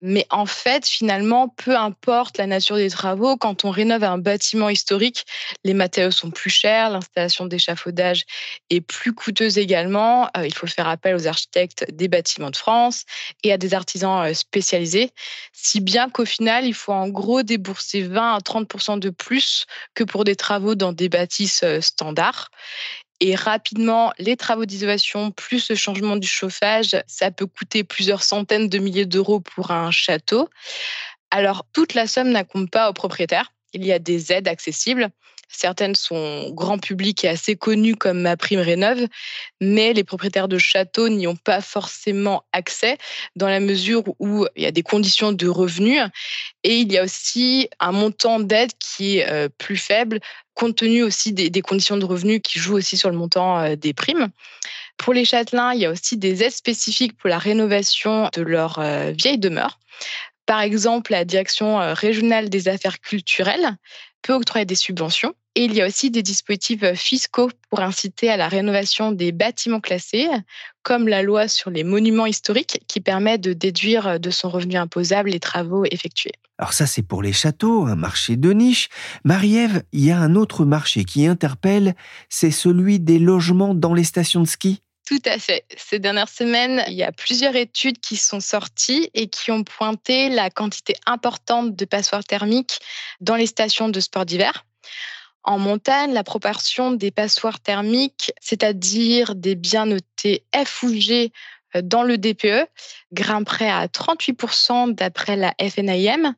Mais 0.00 0.26
en 0.30 0.46
fait, 0.46 0.86
finalement, 0.86 1.48
peu 1.48 1.76
importe 1.76 2.38
la 2.38 2.46
nature 2.46 2.76
des 2.76 2.90
travaux, 2.90 3.36
quand 3.36 3.64
on 3.64 3.70
rénove 3.70 4.04
un 4.04 4.18
bâtiment 4.18 4.68
historique, 4.68 5.24
les 5.64 5.74
matériaux 5.74 6.12
sont 6.12 6.30
plus 6.30 6.50
chers, 6.50 6.90
l'installation 6.90 7.46
d'échafaudage 7.46 8.24
est 8.70 8.80
plus 8.80 9.12
coûteuse 9.12 9.58
également. 9.58 10.28
Euh, 10.36 10.46
il 10.46 10.54
faut 10.54 10.68
faire 10.68 10.88
appel 10.88 11.16
aux 11.16 11.26
architectes 11.26 11.84
des 11.92 12.06
bâtiments 12.06 12.50
de 12.50 12.56
France 12.56 13.04
et 13.42 13.52
à 13.52 13.58
des 13.58 13.74
artisans 13.74 14.24
euh, 14.24 14.34
spécialisés, 14.34 15.10
si 15.52 15.80
bien 15.80 16.08
qu'au 16.08 16.24
final, 16.24 16.64
il 16.64 16.74
faut 16.74 16.92
en 16.92 17.08
gros 17.08 17.42
débourser 17.42 18.02
20 18.02 18.36
à 18.36 18.40
30 18.40 19.00
de 19.00 19.10
plus 19.10 19.66
que 19.94 20.04
pour 20.04 20.22
des 20.22 20.36
travaux 20.36 20.76
dans 20.76 20.92
des 20.92 21.08
bâtisses 21.08 21.62
euh, 21.64 21.80
standards. 21.80 22.50
Et 23.20 23.34
rapidement, 23.34 24.12
les 24.18 24.36
travaux 24.36 24.64
d'isolation 24.64 25.32
plus 25.32 25.70
le 25.70 25.74
changement 25.74 26.16
du 26.16 26.28
chauffage, 26.28 26.96
ça 27.06 27.30
peut 27.30 27.46
coûter 27.46 27.82
plusieurs 27.82 28.22
centaines 28.22 28.68
de 28.68 28.78
milliers 28.78 29.06
d'euros 29.06 29.40
pour 29.40 29.72
un 29.72 29.90
château. 29.90 30.48
Alors, 31.30 31.66
toute 31.72 31.94
la 31.94 32.06
somme 32.06 32.30
n'incombe 32.30 32.70
pas 32.70 32.88
au 32.88 32.92
propriétaire. 32.92 33.52
Il 33.72 33.84
y 33.84 33.92
a 33.92 33.98
des 33.98 34.32
aides 34.32 34.48
accessibles. 34.48 35.10
Certaines 35.48 35.94
sont 35.94 36.50
grand 36.50 36.78
public 36.78 37.24
et 37.24 37.28
assez 37.28 37.56
connues 37.56 37.96
comme 37.96 38.20
ma 38.20 38.36
prime 38.36 38.60
rénove, 38.60 39.06
mais 39.60 39.92
les 39.92 40.04
propriétaires 40.04 40.48
de 40.48 40.58
châteaux 40.58 41.08
n'y 41.08 41.26
ont 41.26 41.36
pas 41.36 41.60
forcément 41.60 42.44
accès 42.52 42.98
dans 43.34 43.48
la 43.48 43.60
mesure 43.60 44.02
où 44.18 44.46
il 44.56 44.62
y 44.62 44.66
a 44.66 44.70
des 44.70 44.82
conditions 44.82 45.32
de 45.32 45.48
revenus 45.48 46.00
et 46.64 46.76
il 46.78 46.92
y 46.92 46.98
a 46.98 47.04
aussi 47.04 47.68
un 47.80 47.92
montant 47.92 48.40
d'aide 48.40 48.72
qui 48.78 49.18
est 49.18 49.30
euh, 49.30 49.48
plus 49.58 49.76
faible 49.76 50.20
compte 50.58 50.74
tenu 50.74 51.04
aussi 51.04 51.32
des, 51.32 51.62
conditions 51.62 51.96
de 51.96 52.04
revenus 52.04 52.40
qui 52.42 52.58
jouent 52.58 52.78
aussi 52.78 52.96
sur 52.96 53.10
le 53.10 53.16
montant 53.16 53.60
euh, 53.60 53.76
des 53.76 53.94
primes. 53.94 54.28
Pour 54.96 55.14
les 55.14 55.24
châtelains, 55.24 55.72
il 55.72 55.80
y 55.80 55.86
a 55.86 55.90
aussi 55.90 56.16
des 56.16 56.42
aides 56.42 56.50
spécifiques 56.50 57.16
pour 57.16 57.30
la 57.30 57.38
rénovation 57.38 58.28
de 58.34 58.42
leur 58.42 58.80
euh, 58.80 59.12
vieille 59.12 59.38
demeure. 59.38 59.78
Par 60.48 60.62
exemple, 60.62 61.12
la 61.12 61.26
direction 61.26 61.76
régionale 61.92 62.48
des 62.48 62.68
affaires 62.68 63.00
culturelles 63.00 63.76
peut 64.22 64.32
octroyer 64.32 64.64
des 64.64 64.74
subventions. 64.74 65.34
Et 65.54 65.64
il 65.64 65.74
y 65.74 65.82
a 65.82 65.86
aussi 65.86 66.10
des 66.10 66.22
dispositifs 66.22 66.94
fiscaux 66.94 67.50
pour 67.68 67.80
inciter 67.80 68.30
à 68.30 68.38
la 68.38 68.48
rénovation 68.48 69.12
des 69.12 69.30
bâtiments 69.30 69.80
classés, 69.80 70.26
comme 70.82 71.06
la 71.06 71.22
loi 71.22 71.48
sur 71.48 71.68
les 71.68 71.84
monuments 71.84 72.24
historiques 72.24 72.80
qui 72.88 73.00
permet 73.00 73.36
de 73.36 73.52
déduire 73.52 74.18
de 74.18 74.30
son 74.30 74.48
revenu 74.48 74.76
imposable 74.76 75.28
les 75.28 75.40
travaux 75.40 75.84
effectués. 75.90 76.32
Alors 76.56 76.72
ça, 76.72 76.86
c'est 76.86 77.02
pour 77.02 77.22
les 77.22 77.34
châteaux, 77.34 77.84
un 77.84 77.96
marché 77.96 78.36
de 78.36 78.50
niche. 78.52 78.88
Marie-Ève, 79.24 79.82
il 79.92 80.02
y 80.02 80.10
a 80.12 80.18
un 80.18 80.34
autre 80.34 80.64
marché 80.64 81.04
qui 81.04 81.26
interpelle, 81.26 81.94
c'est 82.30 82.52
celui 82.52 83.00
des 83.00 83.18
logements 83.18 83.74
dans 83.74 83.92
les 83.92 84.04
stations 84.04 84.40
de 84.40 84.48
ski. 84.48 84.80
Tout 85.08 85.22
à 85.24 85.38
fait. 85.38 85.64
Ces 85.74 85.98
dernières 85.98 86.28
semaines, 86.28 86.84
il 86.86 86.92
y 86.92 87.02
a 87.02 87.12
plusieurs 87.12 87.56
études 87.56 87.98
qui 87.98 88.18
sont 88.18 88.40
sorties 88.40 89.08
et 89.14 89.28
qui 89.28 89.50
ont 89.50 89.64
pointé 89.64 90.28
la 90.28 90.50
quantité 90.50 90.92
importante 91.06 91.74
de 91.74 91.84
passoires 91.86 92.24
thermiques 92.24 92.78
dans 93.22 93.34
les 93.34 93.46
stations 93.46 93.88
de 93.88 94.00
sport 94.00 94.26
d'hiver. 94.26 94.66
En 95.44 95.58
montagne, 95.58 96.12
la 96.12 96.24
proportion 96.24 96.92
des 96.92 97.10
passoires 97.10 97.58
thermiques, 97.58 98.32
c'est-à-dire 98.42 99.34
des 99.34 99.54
biens 99.54 99.86
notés 99.86 100.44
F 100.54 100.82
ou 100.82 100.92
G 100.92 101.32
euh, 101.74 101.80
dans 101.82 102.02
le 102.02 102.18
DPE, 102.18 102.68
grimperait 103.10 103.70
à 103.70 103.86
38% 103.86 104.94
d'après 104.94 105.36
la 105.36 105.54
FNIM. 105.58 106.34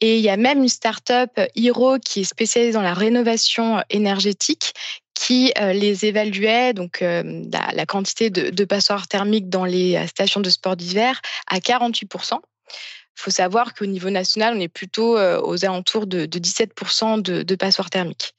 Et 0.00 0.18
il 0.18 0.22
y 0.22 0.30
a 0.30 0.36
même 0.36 0.62
une 0.62 0.68
start-up, 0.68 1.40
Hiro, 1.56 1.98
qui 1.98 2.20
est 2.20 2.24
spécialisée 2.24 2.72
dans 2.72 2.82
la 2.82 2.94
rénovation 2.94 3.82
énergétique, 3.90 4.74
qui 5.16 5.50
euh, 5.58 5.72
les 5.72 6.04
évaluait, 6.04 6.74
donc 6.74 7.00
euh, 7.00 7.42
la, 7.50 7.86
quantité 7.86 8.28
de, 8.28 8.64
passoires 8.64 9.08
thermiques 9.08 9.48
dans 9.48 9.64
les 9.64 9.96
euh, 9.96 10.06
stations 10.06 10.40
de 10.40 10.50
sport 10.50 10.76
d'hiver, 10.76 11.20
à 11.46 11.58
48%. 11.58 12.34
Il 12.34 13.22
faut 13.22 13.30
savoir 13.30 13.72
qu'au 13.74 13.86
niveau 13.86 14.10
national, 14.10 14.54
on 14.54 14.60
est 14.60 14.68
plutôt 14.68 15.18
aux 15.18 15.64
alentours 15.64 16.06
de, 16.06 16.26
17% 16.26 17.22
de, 17.22 17.54
passoires 17.54 17.88
thermiques. 17.88 18.34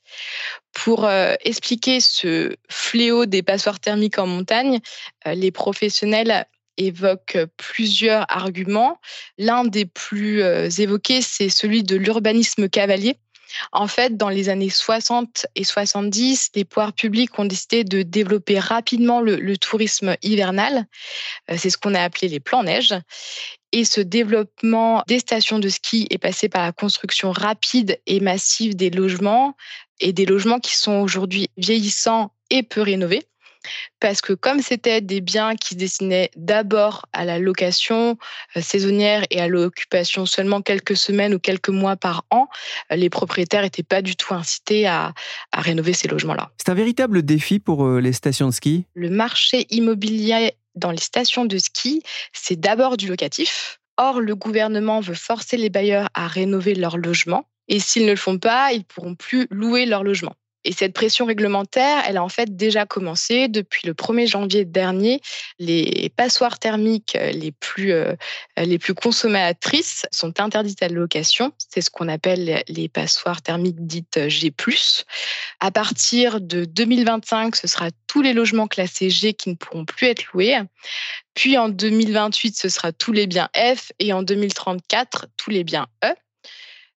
Pour 0.71 1.09
expliquer 1.09 1.99
ce 1.99 2.55
fléau 2.69 3.25
des 3.25 3.41
passoires 3.41 3.79
thermiques 3.79 4.19
en 4.19 4.27
montagne, 4.27 4.79
les 5.25 5.49
professionnels 5.49 6.45
évoquent 6.77 7.47
plusieurs 7.57 8.27
arguments. 8.29 8.99
L'un 9.39 9.65
des 9.65 9.87
plus 9.87 10.43
évoqués, 10.79 11.23
c'est 11.23 11.49
celui 11.49 11.81
de 11.81 11.95
l'urbanisme 11.95 12.69
cavalier 12.69 13.17
en 13.71 13.87
fait, 13.87 14.17
dans 14.17 14.29
les 14.29 14.49
années 14.49 14.69
60 14.69 15.47
et 15.55 15.63
70, 15.63 16.51
les 16.55 16.65
pouvoirs 16.65 16.93
publics 16.93 17.37
ont 17.39 17.45
décidé 17.45 17.83
de 17.83 18.01
développer 18.01 18.59
rapidement 18.59 19.21
le, 19.21 19.57
tourisme 19.57 20.15
hivernal. 20.21 20.85
Euh, 21.49 21.55
c'est 21.57 21.69
ce 21.69 21.77
qu'on 21.77 21.95
a 21.95 22.01
appelé 22.01 22.27
les 22.27 22.39
plans 22.39 22.63
neige. 22.63 22.93
Et 23.71 23.83
ce 23.83 24.01
développement 24.01 25.03
des 25.07 25.19
stations 25.19 25.59
de 25.59 25.67
ski 25.67 26.07
est 26.09 26.17
passé 26.17 26.47
par 26.47 26.63
la 26.63 26.71
construction 26.71 27.31
rapide 27.31 27.99
et 28.05 28.19
massive 28.19 28.75
des 28.75 28.89
logements 28.89 29.55
et 29.99 30.13
des 30.13 30.25
logements 30.25 30.59
qui 30.59 30.77
sont 30.77 30.99
aujourd'hui 30.99 31.49
vieillissants 31.57 32.31
et 32.49 32.63
peu 32.63 32.81
rénovés 32.81 33.23
parce 33.99 34.21
que 34.21 34.33
comme 34.33 34.61
c'était 34.61 35.01
des 35.01 35.21
biens 35.21 35.55
qui 35.55 35.69
se 35.69 35.75
destinaient 35.75 36.31
d'abord 36.35 37.05
à 37.13 37.25
la 37.25 37.39
location 37.39 38.17
euh, 38.55 38.61
saisonnière 38.61 39.23
et 39.29 39.41
à 39.41 39.47
l'occupation 39.47 40.25
seulement 40.25 40.61
quelques 40.61 40.97
semaines 40.97 41.33
ou 41.33 41.39
quelques 41.39 41.69
mois 41.69 41.95
par 41.95 42.25
an, 42.29 42.47
euh, 42.91 42.95
les 42.95 43.09
propriétaires 43.09 43.63
n'étaient 43.63 43.83
pas 43.83 44.01
du 44.01 44.15
tout 44.15 44.33
incités 44.33 44.87
à, 44.87 45.13
rénover 45.53 45.93
ces 45.93 46.07
logements-là. 46.07 46.51
C'est 46.57 46.69
un 46.69 46.75
véritable 46.75 47.23
défi 47.23 47.59
pour 47.59 47.85
euh, 47.85 47.99
les 47.99 48.13
stations 48.13 48.47
de 48.47 48.53
ski 48.53 48.85
Le 48.93 49.09
marché 49.09 49.65
immobilier 49.69 50.53
dans 50.75 50.91
les 50.91 50.97
stations 50.97 51.45
de 51.45 51.57
ski, 51.57 52.03
c'est 52.33 52.59
d'abord 52.59 52.97
du 52.97 53.07
locatif. 53.07 53.79
Or, 53.97 54.21
le 54.21 54.35
gouvernement 54.35 54.99
veut 54.99 55.15
forcer 55.15 55.57
les 55.57 55.69
bailleurs 55.69 56.09
à 56.13 56.27
rénover 56.27 56.75
leurs 56.75 56.97
logements. 56.97 57.47
Et 57.67 57.79
s'ils 57.79 58.05
ne 58.05 58.11
le 58.11 58.15
font 58.15 58.37
pas, 58.37 58.71
ils 58.71 58.79
ne 58.79 58.83
pourront 58.83 59.15
plus 59.15 59.47
louer 59.49 59.85
leur 59.85 60.03
logement. 60.03 60.35
Et 60.63 60.73
cette 60.73 60.93
pression 60.93 61.25
réglementaire, 61.25 62.03
elle 62.07 62.17
a 62.17 62.23
en 62.23 62.29
fait 62.29 62.55
déjà 62.55 62.85
commencé 62.85 63.47
depuis 63.47 63.87
le 63.87 63.93
1er 63.93 64.27
janvier 64.27 64.65
dernier. 64.65 65.21
Les 65.59 66.11
passoires 66.15 66.59
thermiques 66.59 67.15
euh, 67.15 67.31
les 67.31 67.51
plus, 67.51 67.91
euh, 67.91 68.15
les 68.57 68.77
plus 68.77 68.93
consommatrices 68.93 70.05
sont 70.11 70.39
interdites 70.39 70.81
à 70.81 70.89
la 70.89 70.95
location. 70.95 71.53
C'est 71.57 71.81
ce 71.81 71.89
qu'on 71.89 72.09
appelle 72.09 72.63
les 72.67 72.89
passoires 72.89 73.41
thermiques 73.41 73.85
dites 73.85 74.27
G+. 74.27 74.53
À 75.59 75.71
partir 75.71 76.41
de 76.41 76.65
2025, 76.65 77.55
ce 77.55 77.67
sera 77.67 77.89
tous 78.07 78.21
les 78.21 78.33
logements 78.33 78.67
classés 78.67 79.09
G 79.09 79.33
qui 79.33 79.49
ne 79.49 79.55
pourront 79.55 79.85
plus 79.85 80.07
être 80.07 80.25
loués. 80.33 80.57
Puis 81.33 81.57
en 81.57 81.69
2028, 81.69 82.57
ce 82.57 82.69
sera 82.69 82.91
tous 82.91 83.11
les 83.11 83.27
biens 83.27 83.49
F 83.55 83.91
et 83.99 84.11
en 84.11 84.23
2034, 84.23 85.27
tous 85.37 85.51
les 85.51 85.63
biens 85.63 85.87
E. 86.03 86.13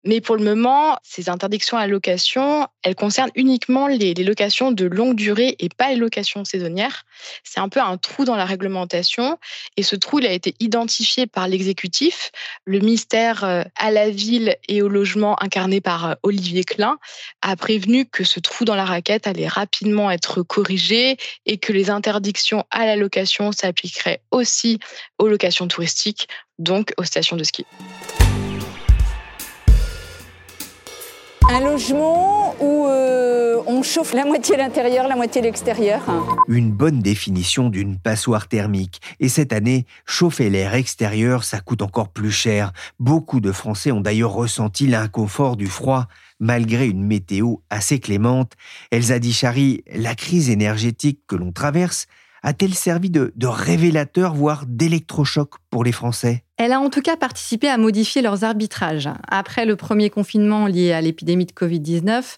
Mais 0.05 0.21
pour 0.21 0.37
le 0.37 0.45
moment, 0.45 0.99
ces 1.03 1.29
interdictions 1.29 1.77
à 1.77 1.83
la 1.83 1.87
location, 1.87 2.67
elles 2.83 2.95
concernent 2.95 3.31
uniquement 3.35 3.87
les, 3.87 4.15
locations 4.15 4.73
de 4.73 4.87
longue 4.87 5.15
durée 5.15 5.57
et 5.59 5.69
pas 5.69 5.91
les 5.91 5.97
locations 5.97 6.45
saisonnières. 6.45 7.05
C'est 7.45 7.61
un 7.61 7.69
peu 7.69 7.81
un 7.81 7.99
trou 7.99 8.25
dans 8.25 8.37
la 8.37 8.47
réglementation. 8.47 9.39
Et 9.77 9.83
ce 9.83 9.97
trou, 9.97 10.21
il 10.21 10.27
a 10.27 10.33
été 10.33 10.55
identifié 10.59 11.27
par 11.27 11.49
l'exécutif. 11.49 12.31
Le 12.65 12.79
ministère 12.79 13.45
euh, 13.45 13.63
à 13.77 13.91
la 13.91 14.09
ville 14.09 14.57
et 14.69 14.81
au 14.81 14.89
logement, 14.89 15.41
incarné 15.43 15.81
par 15.81 16.07
euh, 16.07 16.15
Olivier 16.23 16.65
Klein, 16.65 16.99
a 17.43 17.57
prévenu 17.57 18.07
que 18.07 18.25
ce 18.25 18.41
trou 18.41 18.65
dans 18.65 18.77
la 18.77 18.87
raquette 18.87 19.27
allait 19.27 19.49
rapidement 19.49 20.11
être 20.11 20.43
corrigé 20.43 21.19
et 21.45 21.59
que 21.59 21.73
les 21.73 21.91
interdictions 21.91 22.65
à 22.71 22.87
la 22.87 22.97
location 22.97 23.53
s'appliqueraient 23.53 24.23
aussi 24.31 24.79
aux 25.19 25.29
locations 25.29 25.69
touristiques, 25.69 26.29
donc 26.59 26.93
aux 26.97 27.05
stations 27.05 27.37
de 27.37 27.45
ski. 27.45 27.67
Un 31.53 31.59
logement 31.59 32.55
où 32.61 32.87
euh, 32.87 33.61
on 33.67 33.83
chauffe 33.83 34.15
la 34.15 34.25
moitié 34.25 34.57
l'intérieur, 34.57 35.09
la 35.09 35.17
moitié 35.17 35.43
l'extérieur. 35.43 36.01
Une 36.47 36.71
bonne 36.71 37.01
définition 37.01 37.71
d'une 37.71 37.99
passoire 37.99 38.47
thermique. 38.47 39.01
Et 39.19 39.29
cette 39.29 39.53
année, 39.53 39.85
chauffer 40.07 40.49
l'air 40.49 40.75
extérieur, 40.75 41.43
ça 41.43 41.59
coûte 41.59 41.83
encore 41.83 42.11
plus 42.11 42.31
cher. 42.31 42.73
Beaucoup 43.01 43.41
de 43.41 43.51
Français 43.51 43.91
ont 43.91 44.01
d'ailleurs 44.01 44.33
ressenti 44.33 44.87
l'inconfort 44.87 45.57
du 45.57 45.67
froid 45.67 46.07
malgré 46.39 46.87
une 46.87 47.03
météo 47.05 47.57
assez 47.69 47.99
clémente. 47.99 48.53
Elsa 48.93 49.19
Dichari, 49.19 49.83
la 49.93 50.15
crise 50.15 50.51
énergétique 50.51 51.19
que 51.27 51.35
l'on 51.35 51.51
traverse 51.51 52.07
a-t-elle 52.43 52.75
servi 52.75 53.11
de, 53.11 53.33
révélateur, 53.43 54.35
voire 54.35 54.65
d'électrochoc 54.67 55.55
pour 55.71 55.85
les 55.85 55.93
Français? 55.93 56.45
Elle 56.57 56.73
a 56.73 56.81
en 56.81 56.91
tout 56.91 57.03
cas 57.03 57.17
participé 57.17 57.69
à 57.69 57.79
modifier 57.79 58.23
leurs 58.23 58.45
arbitrages. 58.45 59.09
Après 59.29 59.67
le 59.67 59.77
premier 59.77 60.11
confinement 60.11 60.67
lié 60.67 60.93
à 60.93 61.01
l'épidémie 61.01 61.47
de 61.47 61.53
Covid-19, 61.53 62.37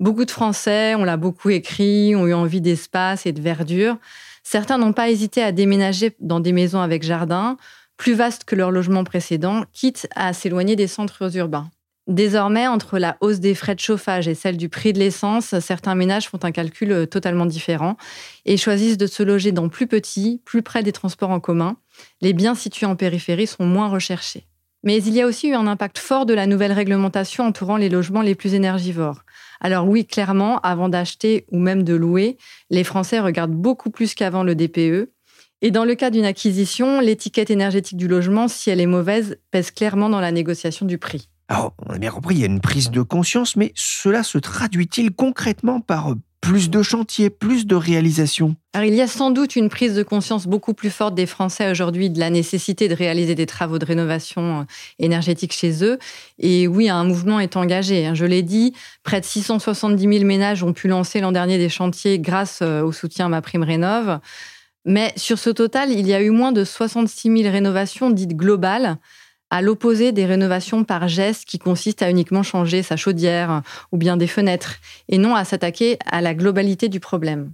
beaucoup 0.00 0.24
de 0.24 0.30
Français, 0.30 0.94
on 0.94 1.04
l'a 1.04 1.16
beaucoup 1.16 1.50
écrit, 1.50 2.14
ont 2.16 2.26
eu 2.26 2.34
envie 2.34 2.60
d'espace 2.60 3.26
et 3.26 3.32
de 3.32 3.40
verdure. 3.40 3.96
Certains 4.42 4.78
n'ont 4.78 4.92
pas 4.92 5.10
hésité 5.10 5.42
à 5.42 5.52
déménager 5.52 6.14
dans 6.20 6.40
des 6.40 6.52
maisons 6.52 6.80
avec 6.80 7.02
jardin, 7.02 7.56
plus 7.96 8.14
vastes 8.14 8.44
que 8.44 8.56
leur 8.56 8.70
logement 8.70 9.04
précédent, 9.04 9.64
quitte 9.72 10.08
à 10.14 10.32
s'éloigner 10.32 10.76
des 10.76 10.88
centres 10.88 11.36
urbains. 11.36 11.70
Désormais, 12.06 12.66
entre 12.66 12.98
la 12.98 13.16
hausse 13.22 13.40
des 13.40 13.54
frais 13.54 13.74
de 13.74 13.80
chauffage 13.80 14.28
et 14.28 14.34
celle 14.34 14.58
du 14.58 14.68
prix 14.68 14.92
de 14.92 14.98
l'essence, 14.98 15.58
certains 15.60 15.94
ménages 15.94 16.28
font 16.28 16.40
un 16.42 16.52
calcul 16.52 16.92
euh, 16.92 17.06
totalement 17.06 17.46
différent 17.46 17.96
et 18.44 18.58
choisissent 18.58 18.98
de 18.98 19.06
se 19.06 19.22
loger 19.22 19.52
dans 19.52 19.70
plus 19.70 19.86
petit, 19.86 20.42
plus 20.44 20.62
près 20.62 20.82
des 20.82 20.92
transports 20.92 21.30
en 21.30 21.40
commun. 21.40 21.78
Les 22.20 22.34
biens 22.34 22.54
situés 22.54 22.84
en 22.84 22.94
périphérie 22.94 23.46
sont 23.46 23.64
moins 23.64 23.88
recherchés. 23.88 24.46
Mais 24.82 25.02
il 25.02 25.14
y 25.14 25.22
a 25.22 25.26
aussi 25.26 25.48
eu 25.48 25.54
un 25.54 25.66
impact 25.66 25.96
fort 25.96 26.26
de 26.26 26.34
la 26.34 26.46
nouvelle 26.46 26.72
réglementation 26.72 27.46
entourant 27.46 27.78
les 27.78 27.88
logements 27.88 28.20
les 28.20 28.34
plus 28.34 28.52
énergivores. 28.52 29.22
Alors 29.62 29.88
oui, 29.88 30.04
clairement, 30.04 30.60
avant 30.60 30.90
d'acheter 30.90 31.46
ou 31.50 31.58
même 31.58 31.84
de 31.84 31.94
louer, 31.94 32.36
les 32.68 32.84
Français 32.84 33.18
regardent 33.18 33.54
beaucoup 33.54 33.88
plus 33.88 34.14
qu'avant 34.14 34.42
le 34.42 34.54
DPE. 34.54 35.10
Et 35.62 35.70
dans 35.70 35.86
le 35.86 35.94
cas 35.94 36.10
d'une 36.10 36.26
acquisition, 36.26 37.00
l'étiquette 37.00 37.50
énergétique 37.50 37.96
du 37.96 38.08
logement, 38.08 38.46
si 38.46 38.68
elle 38.68 38.82
est 38.82 38.86
mauvaise, 38.86 39.38
pèse 39.50 39.70
clairement 39.70 40.10
dans 40.10 40.20
la 40.20 40.32
négociation 40.32 40.84
du 40.84 40.98
prix. 40.98 41.30
Alors, 41.48 41.74
on 41.86 41.92
a 41.92 41.98
bien 41.98 42.10
compris, 42.10 42.36
il 42.36 42.40
y 42.40 42.44
a 42.44 42.46
une 42.46 42.60
prise 42.60 42.90
de 42.90 43.02
conscience, 43.02 43.56
mais 43.56 43.72
cela 43.74 44.22
se 44.22 44.38
traduit-il 44.38 45.10
concrètement 45.10 45.80
par 45.80 46.14
plus 46.40 46.68
de 46.68 46.82
chantiers, 46.82 47.30
plus 47.30 47.66
de 47.66 47.74
réalisations? 47.74 48.54
Alors, 48.74 48.86
il 48.86 48.94
y 48.94 49.00
a 49.00 49.06
sans 49.06 49.30
doute 49.30 49.56
une 49.56 49.70
prise 49.70 49.94
de 49.94 50.02
conscience 50.02 50.46
beaucoup 50.46 50.74
plus 50.74 50.90
forte 50.90 51.14
des 51.14 51.24
Français 51.24 51.70
aujourd'hui 51.70 52.10
de 52.10 52.18
la 52.20 52.28
nécessité 52.28 52.86
de 52.86 52.94
réaliser 52.94 53.34
des 53.34 53.46
travaux 53.46 53.78
de 53.78 53.84
rénovation 53.86 54.60
euh, 54.60 54.64
énergétique 54.98 55.54
chez 55.54 55.82
eux. 55.82 55.98
Et 56.38 56.68
oui, 56.68 56.90
un 56.90 57.04
mouvement 57.04 57.40
est 57.40 57.56
engagé. 57.56 58.06
Hein. 58.06 58.14
Je 58.14 58.26
l'ai 58.26 58.42
dit, 58.42 58.74
près 59.04 59.20
de 59.20 59.24
670 59.24 60.02
000 60.02 60.24
ménages 60.26 60.62
ont 60.62 60.74
pu 60.74 60.86
lancer 60.86 61.20
l'an 61.20 61.32
dernier 61.32 61.56
des 61.56 61.70
chantiers 61.70 62.18
grâce 62.18 62.60
euh, 62.60 62.82
au 62.82 62.92
soutien 62.92 63.26
à 63.26 63.28
ma 63.30 63.40
prime 63.40 63.62
rénov'. 63.62 64.20
Mais 64.84 65.14
sur 65.16 65.38
ce 65.38 65.48
total, 65.48 65.92
il 65.92 66.06
y 66.06 66.12
a 66.12 66.20
eu 66.20 66.28
moins 66.28 66.52
de 66.52 66.62
66 66.62 67.34
000 67.42 67.50
rénovations 67.50 68.10
dites 68.10 68.36
globales 68.36 68.98
à 69.54 69.62
l'opposé 69.62 70.10
des 70.10 70.26
rénovations 70.26 70.82
par 70.82 71.06
geste 71.06 71.44
qui 71.44 71.60
consistent 71.60 72.02
à 72.02 72.10
uniquement 72.10 72.42
changer 72.42 72.82
sa 72.82 72.96
chaudière 72.96 73.62
ou 73.92 73.96
bien 73.96 74.16
des 74.16 74.26
fenêtres, 74.26 74.78
et 75.08 75.16
non 75.16 75.36
à 75.36 75.44
s'attaquer 75.44 75.96
à 76.10 76.20
la 76.20 76.34
globalité 76.34 76.88
du 76.88 76.98
problème. 76.98 77.52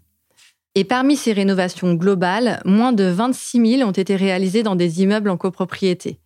Et 0.74 0.84
parmi 0.84 1.14
ces 1.14 1.34
rénovations 1.34 1.92
globales, 1.92 2.62
moins 2.64 2.94
de 2.94 3.04
26 3.04 3.76
000 3.80 3.86
ont 3.86 3.92
été 3.92 4.16
réalisées 4.16 4.62
dans 4.62 4.76
des 4.76 5.02
immeubles 5.02 5.28
en 5.28 5.36
copropriété. 5.36 6.20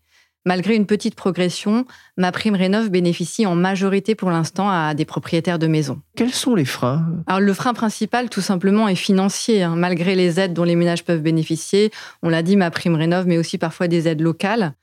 Malgré 0.47 0.77
une 0.77 0.87
petite 0.87 1.17
progression, 1.17 1.87
ma 2.17 2.31
prime 2.31 2.55
rénov 2.55 2.91
bénéficie 2.91 3.45
en 3.45 3.57
majorité 3.57 4.15
pour 4.15 4.31
l'instant 4.31 4.71
à 4.71 4.95
des 4.95 5.07
propriétaires 5.07 5.59
de 5.59 5.67
maisons. 5.67 6.03
Quels 6.15 6.35
sont 6.35 6.55
les 6.55 6.67
freins? 6.67 7.05
Alors 7.27 7.41
le 7.41 7.53
frein 7.53 7.75
principal, 7.75 8.29
tout 8.29 8.43
simplement, 8.43 8.87
est 8.87 8.95
financier. 8.95 9.65
Hein. 9.65 9.75
Malgré 9.75 10.15
les 10.15 10.39
aides 10.39 10.53
dont 10.53 10.63
les 10.63 10.77
ménages 10.77 11.03
peuvent 11.03 11.23
bénéficier, 11.23 11.91
on 12.23 12.29
l'a 12.29 12.43
dit, 12.43 12.57
ma 12.57 12.71
prime 12.71 12.95
rénov, 12.95 13.27
mais 13.27 13.39
aussi 13.39 13.59
parfois 13.59 13.89
des 13.89 14.07
aides 14.07 14.21
locales. 14.21 14.75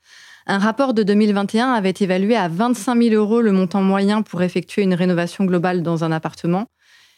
Un 0.48 0.58
rapport 0.58 0.94
de 0.94 1.04
2021 1.04 1.72
avait 1.72 1.94
évalué 2.00 2.36
à 2.36 2.48
25 2.48 3.02
000 3.02 3.16
euros 3.16 3.42
le 3.42 3.52
montant 3.52 3.82
moyen 3.82 4.22
pour 4.22 4.42
effectuer 4.42 4.82
une 4.82 4.94
rénovation 4.94 5.46
globale 5.46 5.84
dans 5.84 6.04
un 6.04 6.12
appartement 6.12 6.68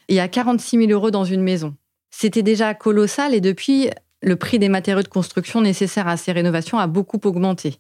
et 0.10 0.20
à 0.20 0.28
46 0.28 0.88
000 0.88 0.92
euros 0.92 1.12
dans 1.12 1.24
une 1.24 1.42
maison. 1.42 1.76
C'était 2.12 2.44
déjà 2.44 2.74
colossal 2.74 3.34
et 3.34 3.42
depuis, 3.42 3.90
le 4.22 4.36
prix 4.36 4.60
des 4.60 4.70
matériaux 4.70 5.04
de 5.04 5.08
construction 5.08 5.62
nécessaires 5.62 6.08
à 6.08 6.18
ces 6.18 6.32
rénovations 6.32 6.80
a 6.80 6.88
beaucoup 6.88 7.20
augmenté. 7.26 7.80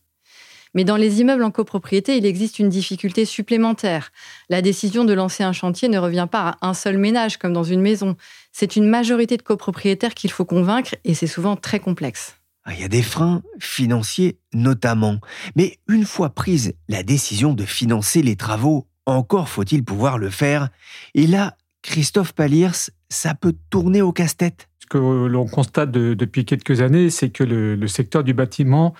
Mais 0.73 0.83
dans 0.83 0.97
les 0.97 1.21
immeubles 1.21 1.43
en 1.43 1.51
copropriété, 1.51 2.17
il 2.17 2.25
existe 2.25 2.57
une 2.57 2.69
difficulté 2.69 3.25
supplémentaire. 3.25 4.11
La 4.49 4.61
décision 4.61 5.05
de 5.05 5.13
lancer 5.13 5.43
un 5.43 5.53
chantier 5.53 5.87
ne 5.87 5.99
revient 5.99 6.27
pas 6.29 6.57
à 6.61 6.67
un 6.67 6.73
seul 6.73 6.97
ménage 6.97 7.37
comme 7.37 7.53
dans 7.53 7.63
une 7.63 7.81
maison. 7.81 8.15
C'est 8.51 8.75
une 8.75 8.87
majorité 8.87 9.37
de 9.37 9.43
copropriétaires 9.43 10.15
qu'il 10.15 10.31
faut 10.31 10.45
convaincre 10.45 10.95
et 11.03 11.13
c'est 11.13 11.27
souvent 11.27 11.55
très 11.55 11.79
complexe. 11.79 12.37
Il 12.71 12.79
y 12.79 12.83
a 12.83 12.87
des 12.87 13.01
freins 13.03 13.43
financiers 13.59 14.37
notamment. 14.53 15.19
Mais 15.55 15.79
une 15.87 16.05
fois 16.05 16.29
prise 16.29 16.73
la 16.87 17.03
décision 17.03 17.53
de 17.53 17.65
financer 17.65 18.21
les 18.21 18.35
travaux, 18.35 18.87
encore 19.05 19.49
faut-il 19.49 19.83
pouvoir 19.83 20.17
le 20.17 20.29
faire. 20.29 20.69
Et 21.13 21.27
là, 21.27 21.57
Christophe 21.81 22.33
Paliers, 22.33 22.89
ça 23.09 23.35
peut 23.35 23.53
tourner 23.69 24.01
au 24.01 24.13
casse-tête. 24.13 24.69
Ce 24.79 24.87
que 24.87 24.97
l'on 24.97 25.45
constate 25.45 25.91
depuis 25.91 26.45
quelques 26.45 26.81
années, 26.81 27.09
c'est 27.09 27.29
que 27.29 27.43
le, 27.43 27.87
secteur 27.87 28.23
du 28.23 28.33
bâtiment 28.33 28.93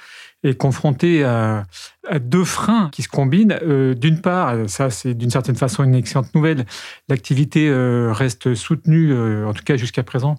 est 0.43 0.55
confronté 0.55 1.23
à, 1.23 1.65
deux 2.19 2.43
freins 2.43 2.89
qui 2.91 3.01
se 3.01 3.07
combinent. 3.07 3.57
Euh, 3.63 3.93
d'une 3.93 4.19
part, 4.19 4.55
ça 4.67 4.89
c'est 4.89 5.13
d'une 5.13 5.29
certaine 5.29 5.55
façon 5.55 5.85
une 5.85 5.95
excellente 5.95 6.35
nouvelle, 6.35 6.65
l'activité 7.07 7.69
euh, 7.69 8.11
reste 8.11 8.55
soutenue, 8.55 9.13
euh, 9.13 9.47
en 9.47 9.53
tout 9.53 9.63
cas 9.63 9.77
jusqu'à 9.77 10.03
présent, 10.03 10.35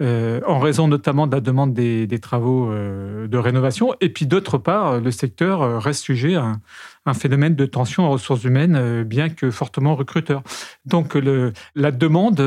en 0.00 0.58
raison 0.58 0.88
notamment 0.88 1.26
de 1.26 1.34
la 1.34 1.40
demande 1.40 1.74
des, 1.74 2.18
travaux 2.18 2.72
de 2.72 3.36
rénovation. 3.36 3.94
Et 4.00 4.08
puis 4.08 4.26
d'autre 4.26 4.58
part, 4.58 5.00
le 5.00 5.10
secteur 5.10 5.82
reste 5.82 6.02
sujet 6.02 6.34
à, 6.34 6.56
un 7.04 7.14
phénomène 7.14 7.56
de 7.56 7.66
tension 7.66 8.04
en 8.04 8.10
ressources 8.10 8.44
humaines, 8.44 9.02
bien 9.02 9.28
que 9.28 9.50
fortement 9.50 9.96
recruteur. 9.96 10.42
Donc 10.86 11.14
le, 11.14 11.52
la 11.74 11.90
demande 11.90 12.40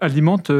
alimente 0.00 0.50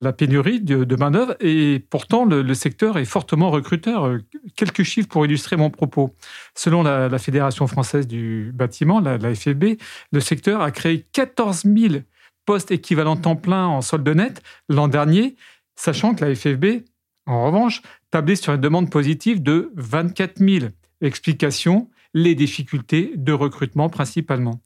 la 0.00 0.12
pénurie 0.12 0.60
de, 0.60 0.96
main-d'œuvre 0.96 1.36
et 1.40 1.84
pourtant 1.90 2.24
le, 2.24 2.54
secteur 2.54 2.98
est 2.98 3.04
fortement 3.04 3.50
recruteur. 3.50 4.18
Quelques 4.56 4.82
chiffres 4.82 5.08
pour 5.08 5.24
illustrer 5.28 5.56
mon 5.56 5.70
propos. 5.70 6.14
Selon 6.54 6.82
la, 6.82 7.18
Fédération 7.18 7.66
française 7.66 8.06
du 8.06 8.50
bâtiment, 8.54 9.00
la, 9.00 9.18
la 9.18 9.34
FFB, 9.34 9.78
le 10.12 10.20
secteur 10.20 10.60
a 10.60 10.70
créé 10.70 11.06
14 11.12 11.64
000 11.64 12.02
postes 12.44 12.70
équivalents 12.70 13.16
temps 13.16 13.36
plein 13.36 13.66
en 13.66 13.82
solde 13.82 14.08
net 14.08 14.42
l'an 14.68 14.88
dernier, 14.88 15.36
sachant 15.76 16.14
que 16.14 16.24
la 16.24 16.34
FFB, 16.34 16.82
en 17.26 17.44
revanche, 17.44 17.82
tablait 18.10 18.36
sur 18.36 18.54
une 18.54 18.60
demande 18.60 18.90
positive 18.90 19.42
de 19.42 19.70
24 19.76 20.38
000. 20.38 20.66
Explication, 21.00 21.90
les 22.14 22.34
difficultés 22.34 23.12
de 23.16 23.32
recrutement 23.32 23.88
principalement. 23.88 24.60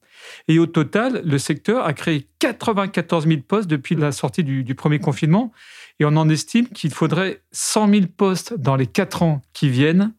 Et 0.48 0.58
au 0.58 0.66
total, 0.66 1.22
le 1.24 1.38
secteur 1.38 1.84
a 1.84 1.92
créé 1.92 2.28
94 2.38 3.26
000 3.26 3.40
postes 3.46 3.68
depuis 3.68 3.94
la 3.94 4.12
sortie 4.12 4.44
du, 4.44 4.74
premier 4.74 4.98
confinement. 4.98 5.52
Et 5.98 6.04
on 6.04 6.16
en 6.16 6.28
estime 6.28 6.68
qu'il 6.68 6.92
faudrait 6.92 7.42
100 7.52 7.88
000 7.88 8.02
postes 8.16 8.54
dans 8.54 8.76
les 8.76 8.86
quatre 8.86 9.22
ans 9.22 9.42
qui 9.52 9.68
viennent 9.68 10.12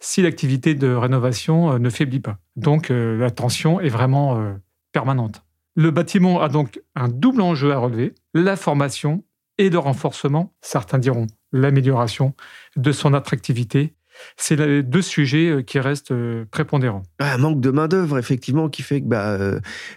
si 0.00 0.22
l'activité 0.22 0.74
de 0.74 0.92
rénovation 0.92 1.72
euh, 1.72 1.78
ne 1.78 1.90
faiblit 1.90 2.20
pas. 2.20 2.38
Donc 2.56 2.90
euh, 2.90 3.16
la 3.18 3.30
tension 3.30 3.80
est 3.80 3.88
vraiment 3.88 4.38
euh, 4.38 4.52
permanente. 4.92 5.42
Le 5.74 5.90
bâtiment 5.90 6.40
a 6.40 6.48
donc 6.48 6.80
un 6.94 7.08
double 7.08 7.40
enjeu 7.40 7.72
à 7.72 7.78
relever, 7.78 8.14
la 8.34 8.56
formation 8.56 9.24
et 9.58 9.70
le 9.70 9.78
renforcement, 9.78 10.54
certains 10.60 10.98
diront 10.98 11.26
l'amélioration 11.52 12.34
de 12.76 12.92
son 12.92 13.14
attractivité 13.14 13.94
c'est 14.36 14.56
les 14.56 14.82
deux 14.82 15.02
sujets 15.02 15.62
qui 15.64 15.78
restent 15.78 16.12
prépondérants. 16.50 17.04
Un 17.20 17.36
manque 17.38 17.60
de 17.60 17.70
main-d'œuvre, 17.70 18.18
effectivement, 18.18 18.68
qui 18.68 18.82
fait 18.82 19.00
que 19.00 19.06
bah, 19.06 19.38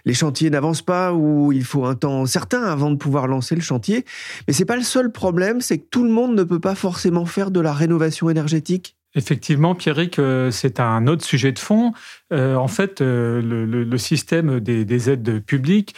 les 0.04 0.14
chantiers 0.14 0.48
n'avancent 0.48 0.82
pas 0.82 1.12
ou 1.12 1.50
il 1.50 1.64
faut 1.64 1.86
un 1.86 1.96
temps 1.96 2.24
certain 2.26 2.62
avant 2.62 2.92
de 2.92 2.96
pouvoir 2.96 3.26
lancer 3.26 3.56
le 3.56 3.60
chantier. 3.60 4.04
Mais 4.46 4.54
ce 4.54 4.60
n'est 4.60 4.66
pas 4.66 4.76
le 4.76 4.82
seul 4.82 5.10
problème, 5.10 5.60
c'est 5.60 5.78
que 5.78 5.88
tout 5.90 6.04
le 6.04 6.10
monde 6.10 6.36
ne 6.36 6.44
peut 6.44 6.60
pas 6.60 6.76
forcément 6.76 7.26
faire 7.26 7.50
de 7.50 7.58
la 7.58 7.72
rénovation 7.72 8.30
énergétique. 8.30 8.96
Effectivement, 9.14 9.74
Pierrick, 9.74 10.18
c'est 10.50 10.80
un 10.80 11.06
autre 11.06 11.24
sujet 11.24 11.52
de 11.52 11.58
fond. 11.58 11.92
en 12.30 12.68
fait, 12.68 13.02
le, 13.02 13.96
système 13.98 14.58
des, 14.58 15.10
aides 15.10 15.44
publiques, 15.44 15.94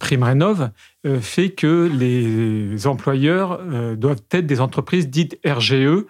Prime 0.00 0.24
Rénov, 0.24 0.70
fait 1.20 1.50
que 1.50 1.88
les 1.92 2.88
employeurs 2.88 3.60
doivent 3.96 4.22
être 4.32 4.46
des 4.46 4.60
entreprises 4.60 5.08
dites 5.08 5.38
RGE, 5.46 6.06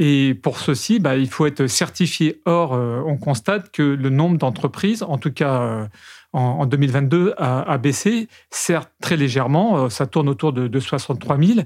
et 0.00 0.34
pour 0.34 0.60
ceci, 0.60 1.00
bah, 1.00 1.16
il 1.16 1.28
faut 1.28 1.44
être 1.44 1.66
certifié. 1.66 2.40
Or, 2.44 2.72
euh, 2.72 3.02
on 3.04 3.16
constate 3.16 3.72
que 3.72 3.82
le 3.82 4.10
nombre 4.10 4.38
d'entreprises, 4.38 5.02
en 5.02 5.18
tout 5.18 5.32
cas 5.32 5.60
euh, 5.60 5.86
en, 6.34 6.66
2022, 6.66 7.34
a, 7.38 7.78
baissé, 7.78 8.28
certes 8.50 8.90
très 9.00 9.16
légèrement, 9.16 9.84
euh, 9.84 9.88
ça 9.88 10.06
tourne 10.06 10.28
autour 10.28 10.52
de, 10.52 10.68
de 10.68 10.80
63 10.80 11.38
000. 11.38 11.60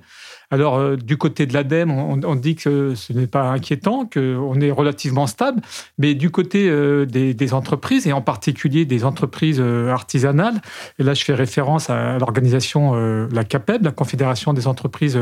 Alors, 0.53 0.77
euh, 0.77 0.97
du 0.97 1.17
côté 1.17 1.47
de 1.47 1.53
l'ADEME, 1.53 1.91
on, 1.91 2.35
dit 2.37 2.55
que 2.55 2.95
ce 2.95 3.13
n'est 3.13 3.27
pas 3.27 3.51
inquiétant, 3.51 4.07
qu'on 4.07 4.61
est 4.61 4.71
relativement 4.71 5.27
stable, 5.27 5.63
mais 5.99 6.15
du 6.15 6.31
côté 6.31 6.69
euh, 6.69 7.07
des, 7.07 7.55
entreprises, 7.55 8.07
et 8.07 8.13
en 8.13 8.21
particulier 8.21 8.85
des 8.85 9.05
entreprises 9.05 9.61
artisanales, 9.61 10.61
et 10.99 11.03
là 11.03 11.15
je 11.15 11.25
fais 11.25 11.35
référence 11.35 11.91
à 11.91 12.19
l'organisation, 12.19 12.95
la 13.31 13.45
CAPEB, 13.45 13.85
la 13.85 13.91
Confédération 13.91 14.53
des 14.53 14.69
entreprises 14.69 15.19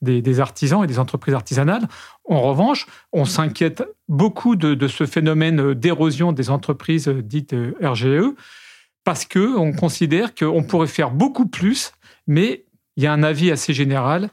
des, 0.00 0.40
artisans 0.40 0.82
et 0.82 0.86
des 0.86 0.98
entreprises 0.98 1.34
artisanales, 1.34 1.86
en 2.24 2.40
revanche, 2.40 2.86
on 3.12 3.24
s'inquiète 3.24 3.84
beaucoup 4.08 4.56
de, 4.56 4.88
ce 4.88 5.06
phénomène 5.06 5.74
d'érosion 5.74 6.32
des 6.32 6.50
entreprises 6.50 7.08
dites 7.08 7.54
RGE, 7.82 8.34
parce 9.08 9.24
qu'on 9.24 9.72
considère 9.72 10.34
qu'on 10.34 10.62
pourrait 10.62 10.86
faire 10.86 11.10
beaucoup 11.10 11.46
plus, 11.46 11.92
mais 12.26 12.66
il 12.98 13.04
y 13.04 13.06
a 13.06 13.12
un 13.14 13.22
avis 13.22 13.50
assez 13.50 13.72
général 13.72 14.28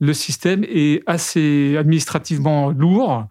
le 0.00 0.14
système 0.14 0.64
est 0.64 1.02
assez 1.06 1.76
administrativement 1.76 2.70
lourd, 2.70 3.26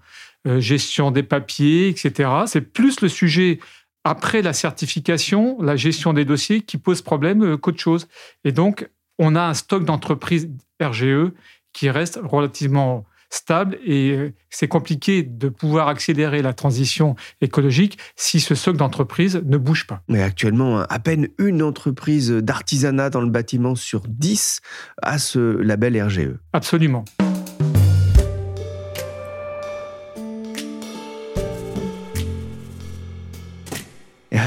euh, 0.48 0.60
gestion 0.60 1.12
des 1.12 1.24
papiers, 1.24 1.88
etc. 1.88 2.30
C'est 2.46 2.62
plus 2.62 3.02
le 3.02 3.10
sujet 3.10 3.60
après 4.04 4.42
la 4.42 4.54
certification, 4.54 5.62
la 5.62 5.76
gestion 5.76 6.14
des 6.14 6.26
dossiers 6.26 6.62
qui 6.62 6.78
pose 6.78 7.02
problème 7.02 7.44
euh, 7.44 7.58
qu'autre 7.58 7.80
chose. 7.80 8.08
Et 8.44 8.52
donc, 8.52 8.90
on 9.18 9.36
a 9.36 9.42
un 9.42 9.54
stock 9.54 9.84
d'entreprises 9.84 10.50
RGE 10.82 11.32
qui 11.74 11.90
reste 11.90 12.20
relativement 12.24 13.06
stable 13.30 13.78
et 13.86 14.12
euh, 14.12 14.34
c'est 14.50 14.68
compliqué 14.68 15.24
de 15.24 15.50
pouvoir 15.50 15.88
accélérer 15.88 16.42
la 16.42 16.54
transition 16.54 17.16
écologique 17.42 17.98
si 18.16 18.40
ce 18.40 18.56
socle 18.56 18.78
d'entreprise 18.78 19.42
ne 19.46 19.58
bouge 19.58 19.88
pas. 19.88 20.02
Mais 20.08 20.22
actuellement, 20.22 20.80
à 20.80 21.00
peine 21.00 21.28
une 21.38 21.62
entreprise 21.62 22.32
d'artisanat 22.32 23.10
dans 23.10 23.22
le 23.22 23.30
bâtiment 23.30 23.76
sur 23.76 24.02
10 24.08 24.62
a 25.02 25.18
ce 25.18 25.40
label 25.40 26.02
RGE. 26.02 26.36
Absolument. 26.54 27.06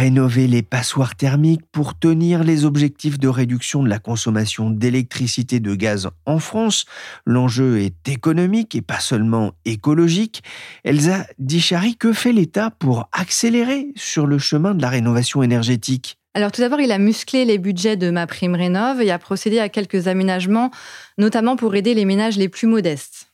Rénover 0.03 0.49
les 0.49 0.63
passoires 0.63 1.15
thermiques 1.15 1.63
pour 1.71 1.97
tenir 1.97 2.43
les 2.43 2.65
objectifs 2.65 3.21
de 3.21 3.29
réduction 3.29 3.85
de 3.85 3.89
la 3.89 4.01
consommation 4.01 4.69
d'électricité 4.69 5.61
de 5.61 5.77
gaz 5.77 6.09
en 6.27 6.41
France. 6.41 6.87
L'enjeu 7.25 7.79
est 7.79 8.09
économique 8.09 8.75
et 8.75 8.83
pas 8.83 8.99
seulement 8.99 9.53
écologique. 9.65 10.43
Elsa 10.83 11.25
Dichary, 11.39 11.95
que 11.95 12.13
fait 12.13 12.33
l'État 12.33 12.71
pour 12.71 13.09
accélérer 13.13 13.93
sur 13.95 14.27
le 14.27 14.39
chemin 14.39 14.75
de 14.75 14.83
la 14.83 14.89
rénovation 14.89 15.41
énergétique? 15.45 16.19
Alors 16.35 16.51
tout 16.51 16.63
d'abord, 16.63 16.81
il 16.81 16.91
a 16.91 16.99
musclé 16.99 17.45
les 17.45 17.59
budgets 17.59 17.97
de 17.97 18.11
ma 18.11 18.27
prime 18.27 18.57
rénov 18.57 19.01
et 19.01 19.13
a 19.13 19.21
procédé 19.21 19.61
à 19.61 19.69
quelques 19.69 20.09
aménagements, 20.09 20.73
notamment 21.17 21.55
pour 21.55 21.77
aider 21.77 21.95
les 21.95 22.07
ménages 22.07 22.39
les 22.39 22.49
plus 22.49 22.67
modestes. 22.67 23.29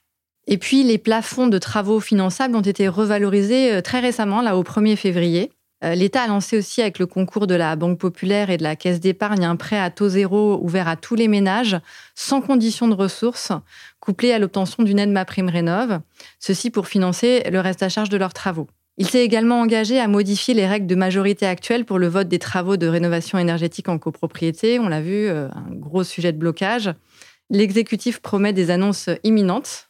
Et 0.47 0.59
puis 0.59 0.83
les 0.83 0.99
plafonds 0.99 1.47
de 1.47 1.57
travaux 1.57 2.01
finançables 2.01 2.55
ont 2.55 2.61
été 2.61 2.89
revalorisés 2.89 3.73
euh, 3.73 3.81
très 3.81 4.01
récemment, 4.01 4.43
là 4.43 4.59
au 4.59 4.63
1er 4.63 4.97
février. 4.97 5.51
Euh, 5.85 5.95
L'État 5.95 6.23
a 6.23 6.27
lancé 6.27 6.59
aussi 6.59 6.83
avec 6.83 6.99
le 6.99 7.07
concours 7.07 7.47
de 7.47 7.55
la 7.55 7.77
Banque 7.77 7.99
populaire 7.99 8.51
et 8.51 8.57
de 8.57 8.62
la 8.62 8.77
Caisse 8.77 9.01
d'épargne 9.01 9.45
un 9.45 9.57
prêt 9.57 9.79
à 9.79 9.91
taux 9.91 10.09
zéro 10.09 10.59
ouvert 10.62 10.88
à 10.88 10.97
tous 10.97 11.14
les 11.14 11.29
ménages, 11.29 11.79
sans 12.14 12.41
condition 12.41 12.88
de 12.88 12.95
ressources, 12.95 13.53
couplé 14.01 14.33
à 14.33 14.38
l'obtention 14.38 14.83
d'une 14.83 14.99
aide 14.99 15.11
ma 15.11 15.25
prime 15.25 15.49
rénov, 15.49 16.01
ceci 16.41 16.71
pour 16.71 16.88
financer 16.88 17.45
le 17.51 17.61
reste 17.61 17.83
à 17.83 17.88
charge 17.88 18.09
de 18.09 18.17
leurs 18.17 18.35
travaux. 18.35 18.69
Il 19.01 19.07
s'est 19.07 19.25
également 19.25 19.61
engagé 19.61 20.01
à 20.01 20.09
modifier 20.09 20.55
les 20.55 20.67
règles 20.67 20.88
de 20.88 20.97
majorité 20.97 21.47
actuelles 21.47 21.85
pour 21.85 22.01
le 22.01 22.09
vote 22.09 22.27
des 22.27 22.41
travaux 22.41 22.77
de 22.77 22.88
rénovation 22.88 23.38
énergétique 23.38 23.88
en 23.88 23.97
copropriété. 23.97 24.81
On 24.81 24.88
l'a 24.88 25.01
vu, 25.01 25.29
euh, 25.29 25.49
un 25.51 25.73
gros 25.73 26.03
sujet 26.03 26.33
de 26.33 26.38
blocage. 26.38 26.91
L'exécutif 27.49 28.21
promet 28.21 28.53
des 28.53 28.71
annonces 28.71 29.09
imminentes 29.23 29.88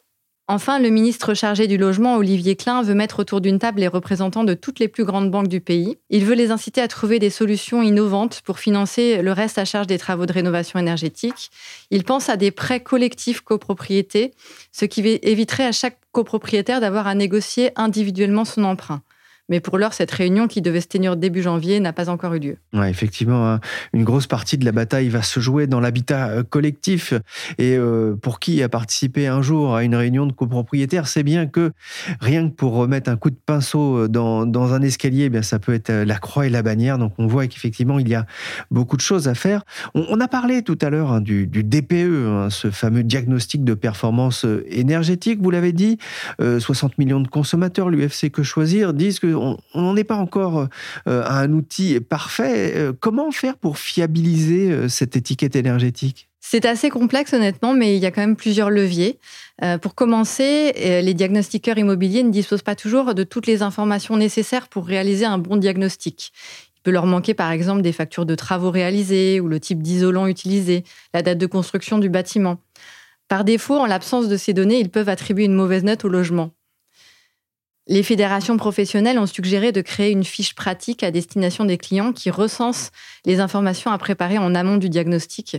Enfin, 0.51 0.79
le 0.79 0.89
ministre 0.89 1.35
chargé 1.35 1.67
du 1.67 1.77
logement, 1.77 2.15
Olivier 2.15 2.55
Klein, 2.55 2.81
veut 2.81 2.95
mettre 2.95 3.19
autour 3.19 3.39
d'une 3.39 3.59
table 3.59 3.81
les 3.81 3.87
représentants 3.87 4.43
de 4.43 4.55
toutes 4.55 4.79
les 4.79 4.87
plus 4.87 5.05
grandes 5.05 5.29
banques 5.29 5.47
du 5.47 5.61
pays. 5.61 5.99
Il 6.09 6.25
veut 6.25 6.33
les 6.33 6.49
inciter 6.49 6.81
à 6.81 6.87
trouver 6.87 7.19
des 7.19 7.29
solutions 7.29 7.83
innovantes 7.83 8.41
pour 8.43 8.57
financer 8.57 9.21
le 9.21 9.31
reste 9.31 9.59
à 9.59 9.65
charge 9.65 9.85
des 9.85 9.99
travaux 9.99 10.25
de 10.25 10.33
rénovation 10.33 10.79
énergétique. 10.79 11.51
Il 11.91 12.03
pense 12.03 12.29
à 12.29 12.35
des 12.35 12.49
prêts 12.49 12.79
collectifs 12.79 13.41
copropriétés, 13.41 14.33
ce 14.71 14.85
qui 14.85 15.01
éviterait 15.21 15.67
à 15.67 15.71
chaque 15.71 15.99
copropriétaire 16.13 16.81
d'avoir 16.81 17.05
à 17.05 17.13
négocier 17.13 17.69
individuellement 17.75 18.43
son 18.43 18.63
emprunt. 18.63 19.03
Mais 19.49 19.59
pour 19.59 19.77
l'heure, 19.77 19.93
cette 19.93 20.11
réunion 20.11 20.47
qui 20.47 20.61
devait 20.61 20.81
se 20.81 20.87
tenir 20.87 21.17
début 21.17 21.41
janvier 21.41 21.79
n'a 21.79 21.91
pas 21.91 22.09
encore 22.09 22.35
eu 22.35 22.39
lieu. 22.39 22.57
Ouais, 22.73 22.89
effectivement, 22.89 23.49
hein. 23.49 23.59
une 23.93 24.03
grosse 24.03 24.27
partie 24.27 24.57
de 24.57 24.65
la 24.65 24.71
bataille 24.71 25.09
va 25.09 25.23
se 25.23 25.39
jouer 25.39 25.65
dans 25.65 25.79
l'habitat 25.79 26.29
euh, 26.29 26.43
collectif. 26.43 27.13
Et 27.57 27.75
euh, 27.75 28.15
pour 28.15 28.39
qui 28.39 28.61
a 28.61 28.69
participé 28.69 29.27
un 29.27 29.41
jour 29.41 29.75
à 29.75 29.83
une 29.83 29.95
réunion 29.95 30.27
de 30.27 30.31
copropriétaires, 30.31 31.07
c'est 31.07 31.23
bien 31.23 31.47
que 31.47 31.71
rien 32.21 32.47
que 32.47 32.53
pour 32.53 32.73
remettre 32.73 33.09
un 33.09 33.17
coup 33.17 33.31
de 33.31 33.37
pinceau 33.43 33.97
euh, 33.97 34.07
dans, 34.07 34.45
dans 34.45 34.73
un 34.73 34.81
escalier, 34.81 35.25
eh 35.25 35.29
bien 35.29 35.41
ça 35.41 35.57
peut 35.57 35.73
être 35.73 35.91
la 35.91 36.17
croix 36.17 36.45
et 36.45 36.49
la 36.49 36.61
bannière. 36.61 36.99
Donc 36.99 37.13
on 37.17 37.25
voit 37.25 37.47
qu'effectivement, 37.47 37.97
il 37.97 38.07
y 38.07 38.15
a 38.15 38.25
beaucoup 38.69 38.97
de 38.97 39.01
choses 39.01 39.27
à 39.27 39.33
faire. 39.33 39.63
On, 39.95 40.19
a 40.19 40.27
parlé 40.27 40.61
tout 40.61 40.77
à 40.81 40.89
l'heure 40.89 41.11
hein, 41.11 41.21
du, 41.21 41.47
DPE, 41.47 42.27
hein, 42.27 42.47
ce 42.51 42.69
fameux 42.69 43.03
diagnostic 43.03 43.63
de 43.63 43.73
performance 43.73 44.45
énergétique. 44.67 45.39
Vous 45.41 45.49
l'avez 45.49 45.71
dit, 45.71 45.97
60 46.39 46.97
millions 46.97 47.21
de 47.21 47.27
consommateurs, 47.27 47.89
l'UFC 47.89 48.29
Que 48.31 48.43
Choisir, 48.43 48.93
disent 48.93 49.19
que 49.19 49.38
on 49.39 49.81
n'en 49.81 49.95
est 49.95 50.03
pas 50.03 50.15
encore 50.15 50.67
euh, 51.07 51.23
à 51.23 51.39
un 51.39 51.51
outil 51.51 51.99
parfait. 51.99 52.73
Euh, 52.75 52.93
comment 52.97 53.31
faire 53.31 53.57
pour 53.57 53.77
fiabiliser 53.77 54.71
euh, 54.71 54.87
cette 54.87 55.15
étiquette 55.15 55.55
énergétique? 55.55 56.29
C'est 56.39 56.65
assez 56.65 56.89
complexe 56.89 57.33
honnêtement, 57.33 57.73
mais 57.73 57.95
il 57.95 58.01
y 58.01 58.05
a 58.05 58.11
quand 58.11 58.21
même 58.21 58.37
plusieurs 58.37 58.69
leviers. 58.69 59.19
pour 59.81 59.93
commencer, 59.93 61.01
les 61.03 61.13
diagnostiqueurs 61.13 61.77
immobiliers 61.77 62.23
ne 62.23 62.31
disposent 62.31 62.63
pas 62.63 62.75
toujours 62.75 63.13
de 63.13 63.23
toutes 63.23 63.45
les 63.45 63.61
informations 63.61 64.15
nécessaires 64.15 64.69
pour 64.69 64.87
réaliser 64.87 65.25
un 65.25 65.37
bon 65.37 65.57
diagnostic. 65.57 66.31
Il 66.77 66.81
peut 66.81 66.91
leur 66.91 67.05
manquer 67.05 67.33
par 67.33 67.51
exemple 67.51 67.81
des 67.81 67.91
factures 67.91 68.25
de 68.25 68.35
travaux 68.35 68.71
réalisés 68.71 69.41
ou 69.41 69.49
le 69.49 69.59
type 69.59 69.83
d'isolant 69.83 70.27
utilisé, 70.27 70.85
la 71.13 71.21
date 71.21 71.37
de 71.37 71.45
construction 71.45 71.99
du 71.99 72.09
bâtiment. 72.09 72.57
Par 73.27 73.43
défaut, 73.43 73.77
en 73.77 73.85
l'absence 73.85 74.27
de 74.27 74.37
ces 74.37 74.53
données, 74.53 74.79
ils 74.79 74.89
peuvent 74.89 75.09
attribuer 75.09 75.45
une 75.45 75.53
mauvaise 75.53 75.83
note 75.83 76.03
au 76.03 76.09
logement. 76.09 76.51
Les 77.91 78.03
fédérations 78.03 78.55
professionnelles 78.55 79.17
ont 79.17 79.25
suggéré 79.25 79.71
de 79.71 79.81
créer 79.81 80.11
une 80.11 80.23
fiche 80.23 80.53
pratique 80.53 81.01
à 81.01 81.09
destination 81.09 81.65
des 81.65 81.79
clients 81.79 82.13
qui 82.13 82.29
recense 82.29 82.91
les 83.25 83.39
informations 83.39 83.89
à 83.89 83.97
préparer 83.97 84.37
en 84.37 84.53
amont 84.53 84.77
du 84.77 84.89
diagnostic 84.89 85.57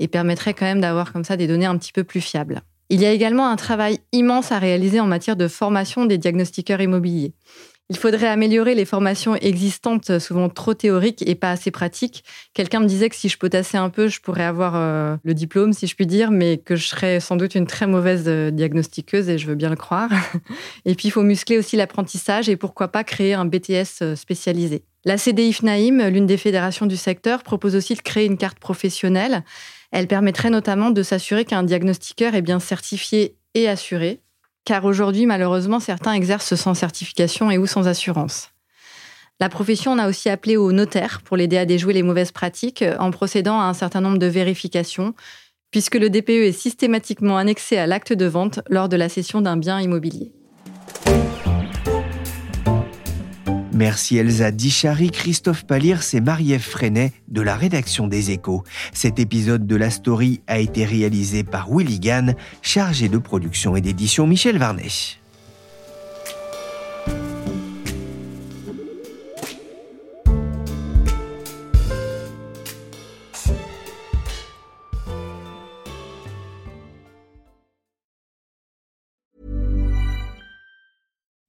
et 0.00 0.08
permettrait 0.08 0.54
quand 0.54 0.64
même 0.64 0.80
d'avoir 0.80 1.12
comme 1.12 1.22
ça 1.22 1.36
des 1.36 1.46
données 1.46 1.66
un 1.66 1.78
petit 1.78 1.92
peu 1.92 2.02
plus 2.02 2.20
fiables. 2.20 2.62
Il 2.88 3.00
y 3.00 3.06
a 3.06 3.12
également 3.12 3.48
un 3.48 3.54
travail 3.54 4.00
immense 4.10 4.50
à 4.50 4.58
réaliser 4.58 4.98
en 4.98 5.06
matière 5.06 5.36
de 5.36 5.46
formation 5.46 6.04
des 6.04 6.18
diagnostiqueurs 6.18 6.80
immobiliers. 6.80 7.32
Il 7.90 7.96
faudrait 7.96 8.28
améliorer 8.28 8.74
les 8.74 8.84
formations 8.84 9.34
existantes, 9.36 10.18
souvent 10.18 10.50
trop 10.50 10.74
théoriques 10.74 11.26
et 11.26 11.34
pas 11.34 11.50
assez 11.50 11.70
pratiques. 11.70 12.22
Quelqu'un 12.52 12.80
me 12.80 12.86
disait 12.86 13.08
que 13.08 13.16
si 13.16 13.30
je 13.30 13.38
potassais 13.38 13.78
un 13.78 13.88
peu, 13.88 14.08
je 14.08 14.20
pourrais 14.20 14.44
avoir 14.44 14.74
euh, 14.76 15.16
le 15.24 15.32
diplôme, 15.32 15.72
si 15.72 15.86
je 15.86 15.94
puis 15.94 16.06
dire, 16.06 16.30
mais 16.30 16.58
que 16.58 16.76
je 16.76 16.86
serais 16.86 17.18
sans 17.18 17.36
doute 17.36 17.54
une 17.54 17.66
très 17.66 17.86
mauvaise 17.86 18.24
euh, 18.26 18.50
diagnostiqueuse 18.50 19.30
et 19.30 19.38
je 19.38 19.46
veux 19.46 19.54
bien 19.54 19.70
le 19.70 19.76
croire. 19.76 20.10
et 20.84 20.94
puis, 20.94 21.08
il 21.08 21.10
faut 21.10 21.22
muscler 21.22 21.56
aussi 21.56 21.76
l'apprentissage 21.76 22.50
et 22.50 22.56
pourquoi 22.56 22.88
pas 22.88 23.04
créer 23.04 23.32
un 23.32 23.46
BTS 23.46 24.02
euh, 24.02 24.16
spécialisé. 24.16 24.82
La 25.06 25.16
CDI 25.16 25.54
FNAIM, 25.54 26.10
l'une 26.10 26.26
des 26.26 26.36
fédérations 26.36 26.84
du 26.84 26.98
secteur, 26.98 27.42
propose 27.42 27.74
aussi 27.74 27.94
de 27.94 28.02
créer 28.02 28.26
une 28.26 28.36
carte 28.36 28.58
professionnelle. 28.58 29.44
Elle 29.92 30.08
permettrait 30.08 30.50
notamment 30.50 30.90
de 30.90 31.02
s'assurer 31.02 31.46
qu'un 31.46 31.62
diagnostiqueur 31.62 32.34
est 32.34 32.42
bien 32.42 32.60
certifié 32.60 33.36
et 33.54 33.66
assuré, 33.66 34.20
car 34.68 34.84
aujourd'hui, 34.84 35.24
malheureusement, 35.24 35.80
certains 35.80 36.12
exercent 36.12 36.54
sans 36.54 36.74
certification 36.74 37.50
et 37.50 37.56
ou 37.56 37.66
sans 37.66 37.88
assurance. 37.88 38.50
La 39.40 39.48
profession 39.48 39.92
en 39.92 39.98
a 39.98 40.06
aussi 40.06 40.28
appelé 40.28 40.58
au 40.58 40.72
notaire 40.72 41.22
pour 41.24 41.38
l'aider 41.38 41.56
à 41.56 41.64
déjouer 41.64 41.94
les 41.94 42.02
mauvaises 42.02 42.32
pratiques 42.32 42.84
en 42.98 43.10
procédant 43.10 43.58
à 43.58 43.64
un 43.64 43.72
certain 43.72 44.02
nombre 44.02 44.18
de 44.18 44.26
vérifications, 44.26 45.14
puisque 45.70 45.94
le 45.94 46.10
DPE 46.10 46.48
est 46.48 46.52
systématiquement 46.52 47.38
annexé 47.38 47.78
à 47.78 47.86
l'acte 47.86 48.12
de 48.12 48.26
vente 48.26 48.60
lors 48.68 48.90
de 48.90 48.96
la 48.96 49.08
cession 49.08 49.40
d'un 49.40 49.56
bien 49.56 49.80
immobilier. 49.80 50.32
Merci 53.78 54.16
Elsa 54.16 54.50
Dichary, 54.50 55.12
Christophe 55.12 55.64
Palirs 55.64 56.02
et 56.12 56.20
Marie-Ève 56.20 56.60
Freinet 56.60 57.12
de 57.28 57.40
la 57.40 57.54
rédaction 57.54 58.08
des 58.08 58.32
Échos. 58.32 58.64
Cet 58.92 59.20
épisode 59.20 59.68
de 59.68 59.76
la 59.76 59.90
story 59.90 60.40
a 60.48 60.58
été 60.58 60.84
réalisé 60.84 61.44
par 61.44 61.70
Willy 61.70 62.00
Gann, 62.00 62.34
chargé 62.60 63.08
de 63.08 63.18
production 63.18 63.76
et 63.76 63.80
d'édition 63.80 64.26
Michel 64.26 64.58
Varnet. 64.58 64.88